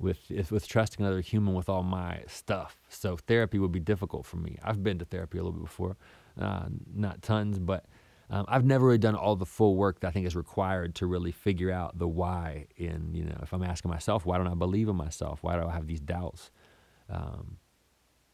with 0.00 0.18
with 0.50 0.66
trusting 0.66 1.04
another 1.04 1.20
human 1.20 1.54
with 1.54 1.68
all 1.68 1.84
my 1.84 2.24
stuff. 2.26 2.80
So 2.88 3.16
therapy 3.16 3.60
would 3.60 3.70
be 3.70 3.78
difficult 3.78 4.26
for 4.26 4.36
me. 4.36 4.58
I've 4.64 4.82
been 4.82 4.98
to 4.98 5.04
therapy 5.04 5.38
a 5.38 5.42
little 5.42 5.58
bit 5.58 5.66
before, 5.66 5.96
uh, 6.40 6.66
not 6.94 7.22
tons, 7.22 7.58
but 7.58 7.86
um, 8.30 8.46
I've 8.48 8.64
never 8.64 8.86
really 8.86 8.98
done 8.98 9.14
all 9.14 9.36
the 9.36 9.46
full 9.46 9.76
work 9.76 10.00
that 10.00 10.08
I 10.08 10.10
think 10.10 10.26
is 10.26 10.34
required 10.34 10.94
to 10.96 11.06
really 11.06 11.32
figure 11.32 11.70
out 11.70 11.98
the 11.98 12.08
why. 12.08 12.66
In 12.76 13.14
you 13.14 13.24
know, 13.24 13.38
if 13.42 13.52
I'm 13.52 13.62
asking 13.62 13.90
myself, 13.90 14.24
why 14.24 14.38
don't 14.38 14.48
I 14.48 14.54
believe 14.54 14.88
in 14.88 14.96
myself? 14.96 15.42
Why 15.42 15.58
do 15.58 15.66
I 15.66 15.72
have 15.72 15.86
these 15.86 16.00
doubts? 16.00 16.50
Um, 17.10 17.58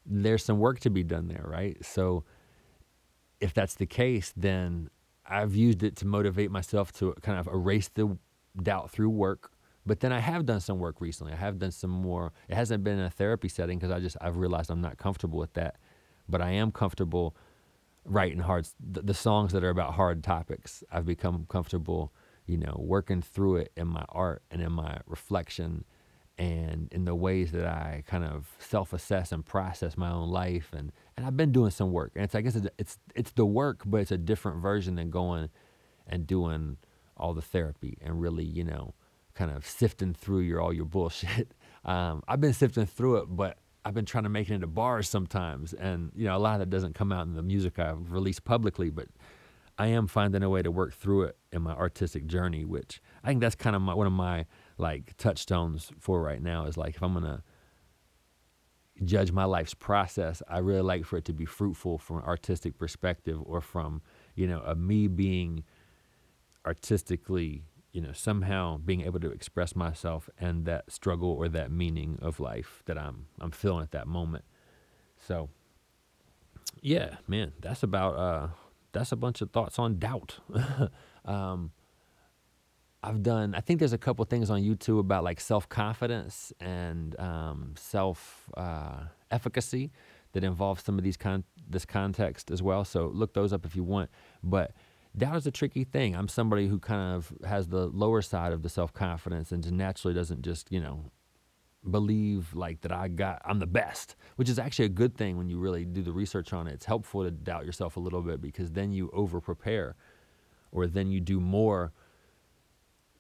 there's 0.06 0.44
some 0.44 0.58
work 0.58 0.80
to 0.80 0.90
be 0.90 1.02
done 1.02 1.28
there, 1.28 1.44
right? 1.46 1.76
So 1.84 2.24
if 3.40 3.52
that's 3.52 3.74
the 3.74 3.86
case, 3.86 4.32
then 4.36 4.90
I've 5.26 5.54
used 5.54 5.82
it 5.82 5.96
to 5.96 6.06
motivate 6.06 6.50
myself 6.50 6.92
to 6.94 7.14
kind 7.22 7.38
of 7.38 7.46
erase 7.46 7.88
the 7.88 8.16
doubt 8.62 8.90
through 8.90 9.10
work. 9.10 9.52
But 9.86 10.00
then 10.00 10.12
I 10.12 10.18
have 10.18 10.44
done 10.46 10.60
some 10.60 10.78
work 10.78 11.00
recently. 11.00 11.32
I 11.32 11.36
have 11.36 11.58
done 11.58 11.70
some 11.70 11.90
more. 11.90 12.32
It 12.48 12.54
hasn't 12.54 12.84
been 12.84 12.98
in 12.98 13.04
a 13.04 13.10
therapy 13.10 13.48
setting 13.48 13.78
because 13.78 13.90
I 13.90 13.98
just 13.98 14.16
I've 14.20 14.36
realized 14.36 14.70
I'm 14.70 14.80
not 14.80 14.98
comfortable 14.98 15.38
with 15.38 15.54
that. 15.54 15.76
But 16.28 16.40
I 16.40 16.50
am 16.52 16.70
comfortable 16.70 17.34
writing 18.04 18.40
hard 18.40 18.68
the, 18.78 19.02
the 19.02 19.14
songs 19.14 19.52
that 19.52 19.64
are 19.64 19.70
about 19.70 19.94
hard 19.94 20.22
topics. 20.22 20.82
I've 20.90 21.06
become 21.06 21.46
comfortable, 21.48 22.12
you 22.46 22.56
know, 22.56 22.76
working 22.78 23.22
through 23.22 23.56
it 23.56 23.72
in 23.76 23.88
my 23.88 24.04
art 24.08 24.42
and 24.50 24.62
in 24.62 24.72
my 24.72 24.98
reflection 25.06 25.84
and 26.40 26.88
in 26.90 27.04
the 27.04 27.14
ways 27.14 27.52
that 27.52 27.66
I 27.66 28.02
kind 28.06 28.24
of 28.24 28.48
self-assess 28.58 29.30
and 29.30 29.44
process 29.44 29.98
my 29.98 30.10
own 30.10 30.30
life 30.30 30.70
and 30.72 30.90
and 31.16 31.26
I've 31.26 31.36
been 31.36 31.52
doing 31.52 31.70
some 31.70 31.92
work 31.92 32.12
and 32.14 32.24
it's 32.24 32.34
I 32.34 32.40
guess 32.40 32.56
it's 32.56 32.66
it's, 32.78 32.98
it's 33.14 33.32
the 33.32 33.44
work 33.44 33.82
but 33.84 34.00
it's 34.00 34.10
a 34.10 34.16
different 34.16 34.62
version 34.62 34.94
than 34.94 35.10
going 35.10 35.50
and 36.06 36.26
doing 36.26 36.78
all 37.14 37.34
the 37.34 37.42
therapy 37.42 37.98
and 38.00 38.22
really 38.22 38.44
you 38.44 38.64
know 38.64 38.94
kind 39.34 39.50
of 39.50 39.66
sifting 39.66 40.14
through 40.14 40.40
your 40.40 40.62
all 40.62 40.72
your 40.72 40.86
bullshit 40.86 41.52
um, 41.84 42.22
I've 42.26 42.40
been 42.40 42.54
sifting 42.54 42.86
through 42.86 43.16
it 43.16 43.26
but 43.28 43.58
I've 43.84 43.94
been 43.94 44.04
trying 44.04 44.24
to 44.24 44.30
make 44.30 44.50
it 44.50 44.54
into 44.54 44.66
bars 44.66 45.08
sometimes 45.08 45.72
and 45.72 46.12
you 46.14 46.26
know 46.26 46.36
a 46.36 46.38
lot 46.38 46.54
of 46.54 46.60
that 46.60 46.70
doesn't 46.70 46.94
come 46.94 47.12
out 47.12 47.26
in 47.26 47.34
the 47.34 47.42
music 47.42 47.78
I've 47.78 48.12
released 48.12 48.44
publicly 48.44 48.90
but 48.90 49.08
I 49.78 49.86
am 49.86 50.06
finding 50.06 50.42
a 50.42 50.50
way 50.50 50.62
to 50.62 50.70
work 50.70 50.92
through 50.92 51.22
it 51.22 51.36
in 51.52 51.62
my 51.62 51.72
artistic 51.72 52.26
journey 52.26 52.64
which 52.64 53.00
I 53.24 53.28
think 53.28 53.40
that's 53.40 53.54
kind 53.54 53.74
of 53.74 53.82
my, 53.82 53.94
one 53.94 54.06
of 54.06 54.12
my 54.12 54.46
like 54.78 55.16
touchstones 55.16 55.92
for 55.98 56.22
right 56.22 56.42
now 56.42 56.66
is 56.66 56.76
like 56.76 56.96
if 56.96 57.02
I'm 57.02 57.14
gonna 57.14 57.42
judge 59.04 59.32
my 59.32 59.44
life's 59.44 59.74
process, 59.74 60.42
I 60.48 60.58
really 60.58 60.82
like 60.82 61.04
for 61.04 61.16
it 61.16 61.24
to 61.26 61.32
be 61.32 61.44
fruitful 61.44 61.98
from 61.98 62.18
an 62.18 62.24
artistic 62.24 62.78
perspective 62.78 63.38
or 63.44 63.60
from, 63.60 64.02
you 64.34 64.46
know, 64.46 64.62
a 64.64 64.74
me 64.74 65.08
being 65.08 65.64
artistically, 66.66 67.64
you 67.92 68.00
know, 68.00 68.12
somehow 68.12 68.78
being 68.78 69.02
able 69.02 69.20
to 69.20 69.30
express 69.30 69.74
myself 69.74 70.30
and 70.38 70.64
that 70.66 70.90
struggle 70.90 71.30
or 71.30 71.48
that 71.48 71.70
meaning 71.70 72.18
of 72.22 72.40
life 72.40 72.82
that 72.86 72.96
I'm 72.98 73.26
I'm 73.40 73.50
feeling 73.50 73.82
at 73.82 73.90
that 73.92 74.06
moment. 74.06 74.44
So 75.16 75.48
yeah, 76.80 77.16
man, 77.26 77.52
that's 77.60 77.82
about 77.82 78.16
uh 78.16 78.48
that's 78.92 79.12
a 79.12 79.16
bunch 79.16 79.40
of 79.40 79.50
thoughts 79.50 79.78
on 79.78 79.98
doubt. 79.98 80.38
um 81.24 81.72
I've 83.02 83.22
done. 83.22 83.54
I 83.54 83.60
think 83.60 83.78
there's 83.78 83.94
a 83.94 83.98
couple 83.98 84.24
things 84.26 84.50
on 84.50 84.60
YouTube 84.60 84.98
about 85.00 85.24
like 85.24 85.40
self 85.40 85.68
confidence 85.68 86.52
and 86.60 87.18
um, 87.18 87.74
self 87.76 88.50
uh, 88.56 89.04
efficacy 89.30 89.90
that 90.32 90.44
involves 90.44 90.84
some 90.84 90.98
of 90.98 91.04
these 91.04 91.16
con- 91.16 91.44
this 91.68 91.86
context 91.86 92.50
as 92.50 92.62
well. 92.62 92.84
So 92.84 93.06
look 93.06 93.32
those 93.32 93.52
up 93.52 93.64
if 93.64 93.74
you 93.74 93.82
want. 93.82 94.10
But 94.42 94.72
doubt 95.16 95.36
is 95.36 95.46
a 95.46 95.50
tricky 95.50 95.84
thing. 95.84 96.14
I'm 96.14 96.28
somebody 96.28 96.68
who 96.68 96.78
kind 96.78 97.14
of 97.14 97.32
has 97.46 97.68
the 97.68 97.86
lower 97.86 98.22
side 98.22 98.52
of 98.52 98.62
the 98.62 98.68
self 98.68 98.92
confidence 98.92 99.52
and 99.52 99.62
just 99.62 99.74
naturally 99.74 100.14
doesn't 100.14 100.42
just 100.42 100.70
you 100.70 100.80
know 100.80 101.10
believe 101.88 102.54
like 102.54 102.82
that 102.82 102.92
I 102.92 103.08
got 103.08 103.40
I'm 103.44 103.58
the 103.58 103.66
best, 103.66 104.16
which 104.36 104.48
is 104.48 104.58
actually 104.58 104.86
a 104.86 104.90
good 104.90 105.16
thing 105.16 105.36
when 105.36 105.48
you 105.48 105.58
really 105.58 105.84
do 105.84 106.02
the 106.02 106.12
research 106.12 106.52
on 106.52 106.66
it. 106.66 106.74
It's 106.74 106.86
helpful 106.86 107.24
to 107.24 107.30
doubt 107.30 107.66
yourself 107.66 107.96
a 107.96 108.00
little 108.00 108.22
bit 108.22 108.40
because 108.40 108.72
then 108.72 108.92
you 108.92 109.10
over 109.12 109.40
prepare, 109.40 109.96
or 110.72 110.86
then 110.86 111.10
you 111.10 111.20
do 111.20 111.40
more 111.40 111.92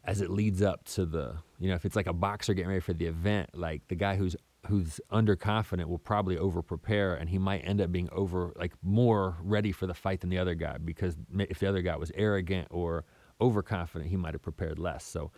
as 0.04 0.20
it 0.20 0.30
leads 0.30 0.62
up 0.62 0.84
to 0.84 1.04
the 1.04 1.36
you 1.58 1.68
know 1.68 1.74
if 1.74 1.84
it's 1.84 1.96
like 1.96 2.06
a 2.06 2.12
boxer 2.12 2.54
getting 2.54 2.68
ready 2.68 2.80
for 2.80 2.94
the 2.94 3.06
event 3.06 3.50
like 3.54 3.86
the 3.88 3.94
guy 3.94 4.16
who's 4.16 4.34
who's 4.66 5.00
underconfident 5.10 5.86
will 5.86 5.98
probably 5.98 6.36
overprepare, 6.36 7.18
and 7.18 7.30
he 7.30 7.38
might 7.38 7.60
end 7.60 7.80
up 7.80 7.90
being 7.90 8.08
over 8.12 8.52
like 8.56 8.72
more 8.82 9.36
ready 9.42 9.72
for 9.72 9.86
the 9.86 9.94
fight 9.94 10.20
than 10.20 10.30
the 10.30 10.38
other 10.38 10.54
guy 10.54 10.76
because 10.78 11.16
if 11.38 11.58
the 11.58 11.68
other 11.68 11.82
guy 11.82 11.96
was 11.96 12.12
arrogant 12.14 12.68
or 12.70 13.04
overconfident 13.40 14.10
he 14.10 14.16
might 14.16 14.34
have 14.34 14.42
prepared 14.42 14.78
less. 14.78 15.04
So 15.04 15.32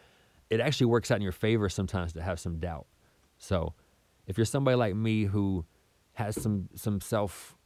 it 0.51 0.61
actually 0.61 0.87
works 0.87 1.11
out 1.11 1.17
in 1.17 1.23
your 1.23 1.33
favor 1.33 1.69
sometimes 1.69 2.13
to 2.15 2.23
have 2.23 2.41
some 2.41 2.59
doubt. 2.59 2.87
So 3.39 3.75
if 4.27 4.37
you're 4.37 4.45
somebody 4.45 4.77
like 4.77 4.95
me 4.95 5.25
who 5.25 5.65
has 6.15 6.41
some 6.41 6.69
some 6.75 7.01
self 7.01 7.57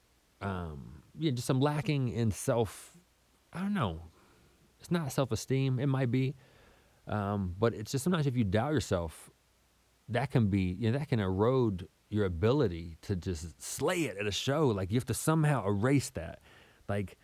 um 0.41 1.03
yeah 1.19 1.31
just 1.33 1.47
some 1.47 1.61
lacking 1.61 2.09
in 2.09 2.31
self 2.31 2.97
i 3.53 3.61
don't 3.61 3.75
know. 3.75 4.03
It's 4.79 4.91
not 4.91 5.11
self-esteem. 5.11 5.81
It 5.81 5.87
might 5.87 6.11
be 6.11 6.35
um, 7.09 7.55
but 7.59 7.75
it's 7.75 7.93
just 7.93 8.05
sometimes 8.05 8.27
if 8.27 8.37
you 8.37 8.45
doubt 8.45 8.73
yourself, 8.73 9.31
that 10.09 10.31
can 10.31 10.49
be, 10.49 10.77
you 10.79 10.91
know, 10.91 10.99
that 10.99 11.09
can 11.09 11.21
erode 11.21 11.89
your 12.09 12.25
ability 12.25 12.97
to 13.03 13.17
just 13.17 13.61
slay 13.61 14.05
it 14.05 14.17
at 14.19 14.27
a 14.27 14.33
show. 14.33 14.69
Like 14.69 14.91
you 14.91 14.97
have 14.97 15.07
to 15.07 15.15
somehow 15.15 15.67
erase 15.67 16.11
that. 16.11 16.41
Like 16.89 17.17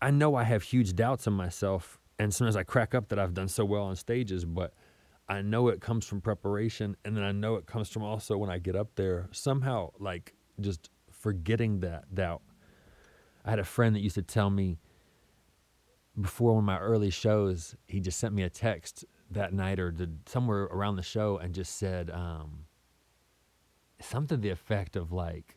I 0.00 0.10
know 0.10 0.34
I 0.34 0.44
have 0.44 0.62
huge 0.62 0.94
doubts 0.94 1.26
in 1.26 1.32
myself, 1.32 1.98
and 2.18 2.34
sometimes 2.34 2.56
I 2.56 2.64
crack 2.64 2.94
up 2.94 3.08
that 3.08 3.18
I've 3.18 3.34
done 3.34 3.48
so 3.48 3.64
well 3.64 3.84
on 3.84 3.96
stages, 3.96 4.44
but 4.44 4.74
I 5.28 5.42
know 5.42 5.68
it 5.68 5.80
comes 5.80 6.04
from 6.06 6.20
preparation, 6.20 6.96
and 7.04 7.16
then 7.16 7.24
I 7.24 7.32
know 7.32 7.56
it 7.56 7.66
comes 7.66 7.88
from 7.88 8.02
also 8.02 8.36
when 8.36 8.50
I 8.50 8.58
get 8.58 8.76
up 8.76 8.96
there 8.96 9.28
somehow 9.32 9.92
like 9.98 10.34
just 10.60 10.90
forgetting 11.10 11.80
that 11.80 12.14
doubt. 12.14 12.42
I 13.44 13.50
had 13.50 13.58
a 13.58 13.64
friend 13.64 13.94
that 13.96 14.00
used 14.00 14.16
to 14.16 14.22
tell 14.22 14.50
me 14.50 14.78
before 16.20 16.52
one 16.54 16.64
of 16.64 16.66
my 16.66 16.78
early 16.78 17.10
shows, 17.10 17.74
he 17.86 18.00
just 18.00 18.18
sent 18.18 18.34
me 18.34 18.42
a 18.42 18.50
text 18.50 19.04
that 19.34 19.52
night 19.52 19.78
or 19.78 19.90
did 19.90 20.28
somewhere 20.28 20.64
around 20.64 20.96
the 20.96 21.02
show 21.02 21.38
and 21.38 21.54
just 21.54 21.76
said 21.76 22.10
um, 22.10 22.66
something 24.00 24.38
to 24.38 24.42
the 24.42 24.50
effect 24.50 24.96
of 24.96 25.12
like, 25.12 25.56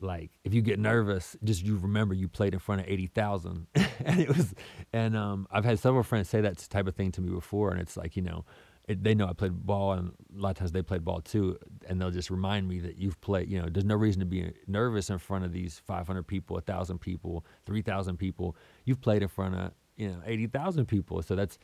like 0.00 0.30
if 0.44 0.54
you 0.54 0.62
get 0.62 0.78
nervous, 0.78 1.36
just 1.44 1.64
you 1.64 1.76
remember 1.76 2.14
you 2.14 2.28
played 2.28 2.54
in 2.54 2.60
front 2.60 2.80
of 2.80 2.88
eighty 2.88 3.06
thousand, 3.06 3.66
and 3.74 4.20
it 4.20 4.28
was, 4.28 4.54
and 4.92 5.16
um, 5.16 5.46
I've 5.50 5.64
had 5.64 5.78
several 5.78 6.02
friends 6.02 6.28
say 6.28 6.40
that 6.40 6.58
type 6.70 6.86
of 6.86 6.94
thing 6.94 7.12
to 7.12 7.20
me 7.20 7.30
before, 7.30 7.70
and 7.70 7.80
it's 7.80 7.96
like 7.96 8.16
you 8.16 8.22
know, 8.22 8.44
it, 8.88 9.04
they 9.04 9.14
know 9.14 9.26
I 9.26 9.34
played 9.34 9.52
ball, 9.66 9.92
and 9.92 10.12
a 10.36 10.40
lot 10.40 10.50
of 10.50 10.56
times 10.56 10.72
they 10.72 10.82
played 10.82 11.04
ball 11.04 11.20
too, 11.20 11.58
and 11.88 12.00
they'll 12.00 12.10
just 12.10 12.30
remind 12.30 12.66
me 12.66 12.80
that 12.80 12.96
you've 12.98 13.20
played. 13.20 13.48
You 13.48 13.60
know, 13.60 13.68
there's 13.70 13.84
no 13.84 13.94
reason 13.94 14.20
to 14.20 14.26
be 14.26 14.52
nervous 14.66 15.10
in 15.10 15.18
front 15.18 15.44
of 15.44 15.52
these 15.52 15.80
500 15.86 16.24
people, 16.24 16.54
1,000 16.54 16.98
people, 16.98 17.44
3,000 17.66 18.16
people. 18.16 18.56
You've 18.84 19.00
played 19.00 19.22
in 19.22 19.28
front 19.28 19.54
of 19.54 19.72
you 19.96 20.08
know 20.08 20.20
80,000 20.24 20.86
people, 20.86 21.22
so 21.22 21.36
that's 21.36 21.58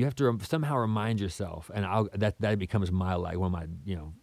you 0.00 0.06
have 0.06 0.14
to 0.14 0.38
somehow 0.42 0.78
remind 0.78 1.20
yourself, 1.20 1.70
and 1.74 1.84
I'll, 1.84 2.08
that 2.14 2.40
that 2.40 2.58
becomes 2.58 2.90
my 2.90 3.14
like 3.16 3.36
one 3.36 3.48
of 3.48 3.52
my 3.52 3.66
you 3.84 3.96
know 3.96 4.14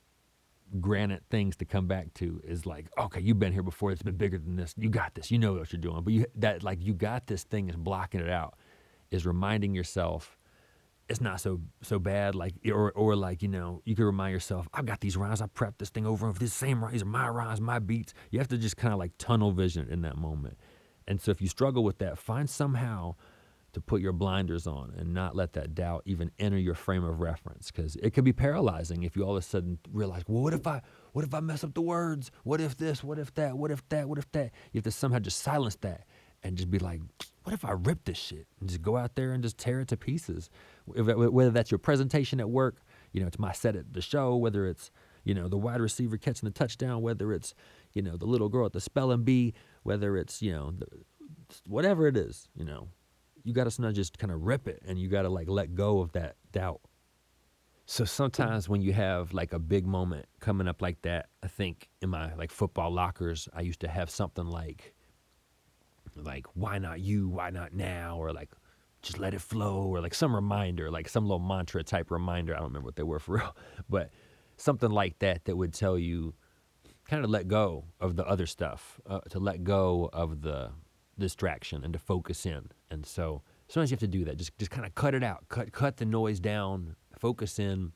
granite 0.82 1.24
things 1.30 1.56
to 1.58 1.66
come 1.66 1.86
back 1.86 2.12
to 2.16 2.42
is 2.44 2.66
like, 2.66 2.88
okay, 2.98 3.22
you've 3.22 3.38
been 3.38 3.54
here 3.54 3.62
before. 3.62 3.92
It's 3.92 4.02
been 4.02 4.18
bigger 4.18 4.40
than 4.40 4.56
this. 4.56 4.74
You 4.76 4.90
got 4.90 5.14
this. 5.14 5.30
You 5.30 5.38
know 5.38 5.54
what 5.54 5.72
you're 5.72 5.80
doing. 5.80 6.02
But 6.04 6.14
you 6.14 6.26
that 6.34 6.64
like 6.64 6.84
you 6.84 6.96
got 6.96 7.28
this 7.28 7.44
thing 7.44 7.70
is 7.70 7.76
blocking 7.76 8.22
it 8.22 8.30
out. 8.30 8.56
Is 9.12 9.24
reminding 9.24 9.76
yourself 9.76 10.36
it's 11.08 11.22
not 11.22 11.40
so 11.42 11.62
so 11.84 12.00
bad. 12.00 12.34
Like 12.34 12.56
or 12.74 12.92
or 12.94 13.16
like 13.16 13.44
you 13.44 13.48
know 13.48 13.84
you 13.86 13.96
can 13.96 14.06
remind 14.06 14.34
yourself 14.34 14.68
I've 14.74 14.88
got 14.88 15.00
these 15.00 15.16
rhymes. 15.16 15.44
I 15.44 15.46
prepped 15.46 15.78
this 15.78 15.92
thing 15.92 16.08
over. 16.08 16.34
This 16.34 16.56
same 16.56 16.84
rhymes 16.84 17.04
are 17.04 17.06
my 17.06 17.30
rhymes, 17.30 17.62
my 17.62 17.78
beats. 17.78 18.16
You 18.32 18.40
have 18.40 18.48
to 18.48 18.58
just 18.58 18.78
kind 18.78 18.94
of 18.94 18.98
like 18.98 19.12
tunnel 19.20 19.52
vision 19.52 19.88
in 19.92 20.02
that 20.02 20.18
moment. 20.18 20.58
And 21.08 21.22
so 21.22 21.30
if 21.30 21.40
you 21.40 21.48
struggle 21.48 21.84
with 21.84 22.00
that, 22.00 22.18
find 22.18 22.50
somehow 22.50 23.14
to 23.78 23.82
put 23.82 24.02
your 24.02 24.14
blinders 24.14 24.68
on 24.68 24.94
and 24.98 25.14
not 25.14 25.36
let 25.36 25.54
that 25.54 25.76
doubt 25.76 26.04
even 26.06 26.32
enter 26.40 26.58
your 26.58 26.74
frame 26.74 27.04
of 27.04 27.22
reference 27.22 27.72
because 27.72 27.96
it 27.98 28.12
can 28.12 28.24
be 28.24 28.34
paralyzing 28.34 29.04
if 29.04 29.16
you 29.16 29.24
all 29.24 29.38
of 29.38 29.44
a 29.44 29.46
sudden 29.46 29.78
realize 29.92 30.24
well 30.28 30.42
what 30.42 30.54
if 30.54 30.66
i 30.66 30.82
what 31.14 31.24
if 31.24 31.34
i 31.34 31.40
mess 31.40 31.64
up 31.64 31.74
the 31.74 31.82
words? 31.82 32.32
What 32.44 32.62
if 32.62 32.78
this? 32.78 33.04
What 33.04 33.18
if 33.18 33.34
that? 33.36 33.58
What 33.58 33.72
if 33.72 33.88
that? 33.90 34.08
What 34.08 34.20
if 34.20 34.32
that? 34.34 34.52
You 34.72 34.80
have 34.80 34.84
to 34.84 34.92
somehow 34.92 35.20
just 35.20 35.40
silence 35.40 35.76
that 35.78 36.06
and 36.44 36.56
just 36.58 36.70
be 36.70 36.80
like, 36.80 37.02
what 37.44 37.54
if 37.54 37.66
I 37.66 37.72
rip 37.72 38.06
this 38.06 38.18
shit? 38.18 38.48
And 38.60 38.70
just 38.70 38.82
go 38.82 38.98
out 38.98 39.16
there 39.16 39.32
and 39.32 39.42
just 39.42 39.58
tear 39.58 39.80
it 39.80 39.88
to 39.90 39.98
pieces? 39.98 40.50
Whether 40.86 41.52
that's 41.52 41.72
your 41.72 41.80
presentation 41.80 42.40
at 42.40 42.50
work, 42.50 42.78
you 43.14 43.22
know, 43.22 43.28
it's 43.28 43.40
my 43.40 43.52
set 43.52 43.76
at 43.76 43.94
the 43.94 44.02
show, 44.02 44.36
whether 44.36 44.68
it's, 44.68 44.92
you 45.24 45.34
know, 45.34 45.48
the 45.48 45.58
wide 45.58 45.82
receiver 45.82 46.18
catching 46.18 46.48
the 46.48 46.54
touchdown, 46.54 47.02
whether 47.02 47.34
it's, 47.34 47.56
you 47.94 48.02
know, 48.02 48.18
the 48.18 48.26
little 48.26 48.50
girl 48.50 48.66
at 48.66 48.74
the 48.74 48.82
spelling 48.82 49.24
bee, 49.24 49.54
whether 49.84 50.18
it's, 50.18 50.42
you 50.42 50.52
know, 50.52 50.72
the, 50.72 50.86
whatever 51.68 52.08
it 52.08 52.16
is, 52.18 52.48
you 52.56 52.66
know, 52.66 52.90
you 53.48 53.54
got 53.54 53.64
to 53.64 53.72
sometimes 53.72 53.96
just 53.96 54.18
kind 54.18 54.34
of 54.34 54.42
rip 54.42 54.68
it 54.68 54.84
and 54.86 55.00
you 55.00 55.08
got 55.08 55.22
to 55.22 55.30
like 55.30 55.48
let 55.48 55.74
go 55.74 56.02
of 56.02 56.12
that 56.12 56.36
doubt. 56.52 56.82
So 57.86 58.04
sometimes 58.04 58.68
when 58.68 58.82
you 58.82 58.92
have 58.92 59.34
like 59.34 59.54
a 59.54 59.60
big 59.60 59.88
moment 59.88 60.26
coming 60.42 60.68
up 60.68 60.82
like 60.82 61.02
that, 61.04 61.28
I 61.42 61.48
think 61.48 61.88
in 62.02 62.10
my 62.10 62.34
like 62.36 62.52
football 62.52 62.92
lockers, 62.92 63.48
I 63.54 63.62
used 63.62 63.80
to 63.80 63.88
have 63.88 64.10
something 64.10 64.46
like, 64.46 64.94
like 66.14 66.46
why 66.56 66.78
not 66.78 67.00
you? 67.00 67.30
Why 67.30 67.50
not 67.50 67.72
now? 67.72 68.18
or 68.18 68.34
like 68.34 68.50
just 69.02 69.18
let 69.18 69.34
it 69.34 69.40
flow 69.40 69.84
or 69.84 70.02
like 70.02 70.14
some 70.14 70.36
reminder 70.36 70.92
like 70.92 71.08
some 71.08 71.24
little 71.24 71.40
mantra 71.40 71.84
type 71.86 72.12
reminder. 72.12 72.54
I 72.54 72.58
don't 72.58 72.68
remember 72.68 72.88
what 72.88 72.98
they 72.98 73.04
were 73.04 73.20
for 73.26 73.38
real 73.38 73.56
but 73.88 74.10
something 74.58 74.92
like 74.92 75.20
that 75.20 75.46
that 75.46 75.56
would 75.56 75.74
tell 75.74 75.98
you 75.98 76.34
kind 77.08 77.24
of 77.24 77.30
let 77.30 77.48
go 77.48 77.86
of 78.02 78.18
the 78.18 78.28
other 78.28 78.46
stuff 78.46 79.00
uh, 79.06 79.22
to 79.30 79.40
let 79.40 79.64
go 79.64 80.10
of 80.12 80.42
the 80.42 80.72
distraction 81.18 81.86
and 81.86 81.94
to 81.94 82.00
focus 82.00 82.46
in 82.46 82.72
and 82.90 83.06
so 83.06 83.42
sometimes 83.68 83.92
you 83.92 83.96
have 83.96 84.00
to 84.00 84.08
do 84.08 84.26
that 84.26 84.38
just 84.38 84.58
just 84.58 84.72
kind 84.72 84.86
of 84.86 84.94
cut 84.96 85.14
it 85.14 85.24
out 85.24 85.44
cut 85.50 85.72
cut 85.72 85.98
the 85.98 86.06
noise 86.06 86.40
down 86.40 86.96
focus 87.18 87.60
in 87.60 87.92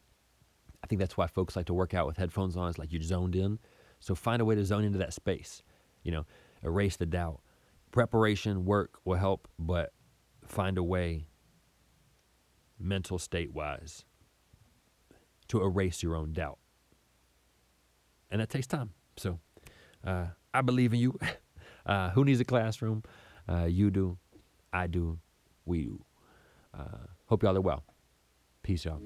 i 0.84 0.88
think 0.88 1.00
that's 1.00 1.18
why 1.18 1.28
folks 1.28 1.56
like 1.56 1.66
to 1.66 1.74
work 1.74 1.94
out 1.94 2.08
with 2.08 2.18
headphones 2.18 2.58
on 2.58 2.70
it's 2.70 2.78
like 2.78 2.92
you're 2.92 3.02
zoned 3.02 3.36
in 3.36 3.60
so 4.00 4.16
find 4.16 4.42
a 4.42 4.46
way 4.46 4.56
to 4.56 4.66
zone 4.66 4.84
into 4.84 4.98
that 4.98 5.14
space 5.14 5.64
you 6.04 6.12
know 6.12 6.26
erase 6.64 6.98
the 6.98 7.06
doubt 7.06 7.42
preparation, 7.92 8.66
work 8.66 9.00
will 9.06 9.18
help, 9.18 9.48
but 9.60 9.94
find 10.46 10.78
a 10.78 10.84
way, 10.84 11.28
mental 12.80 13.20
state 13.20 13.54
wise, 13.54 14.06
to 15.50 15.62
erase 15.62 16.02
your 16.02 16.16
own 16.16 16.34
doubt. 16.34 16.58
And 18.30 18.42
that 18.42 18.50
takes 18.50 18.68
time. 18.68 18.92
So 19.18 19.40
uh, 20.06 20.28
I 20.54 20.62
believe 20.62 20.94
in 20.94 21.00
you. 21.00 21.20
Uh, 21.84 22.12
who 22.12 22.24
needs 22.24 22.40
a 22.40 22.46
classroom? 22.46 23.02
Uh, 23.50 23.64
you 23.64 23.90
do. 23.90 24.16
I 24.74 24.88
do. 24.88 25.20
We 25.66 25.84
do. 25.84 26.06
Uh, 26.74 27.08
hope 27.26 27.44
y'all 27.44 27.58
are 27.58 27.62
well. 27.62 27.84
Peace, 28.64 28.86
y'all. 28.86 29.02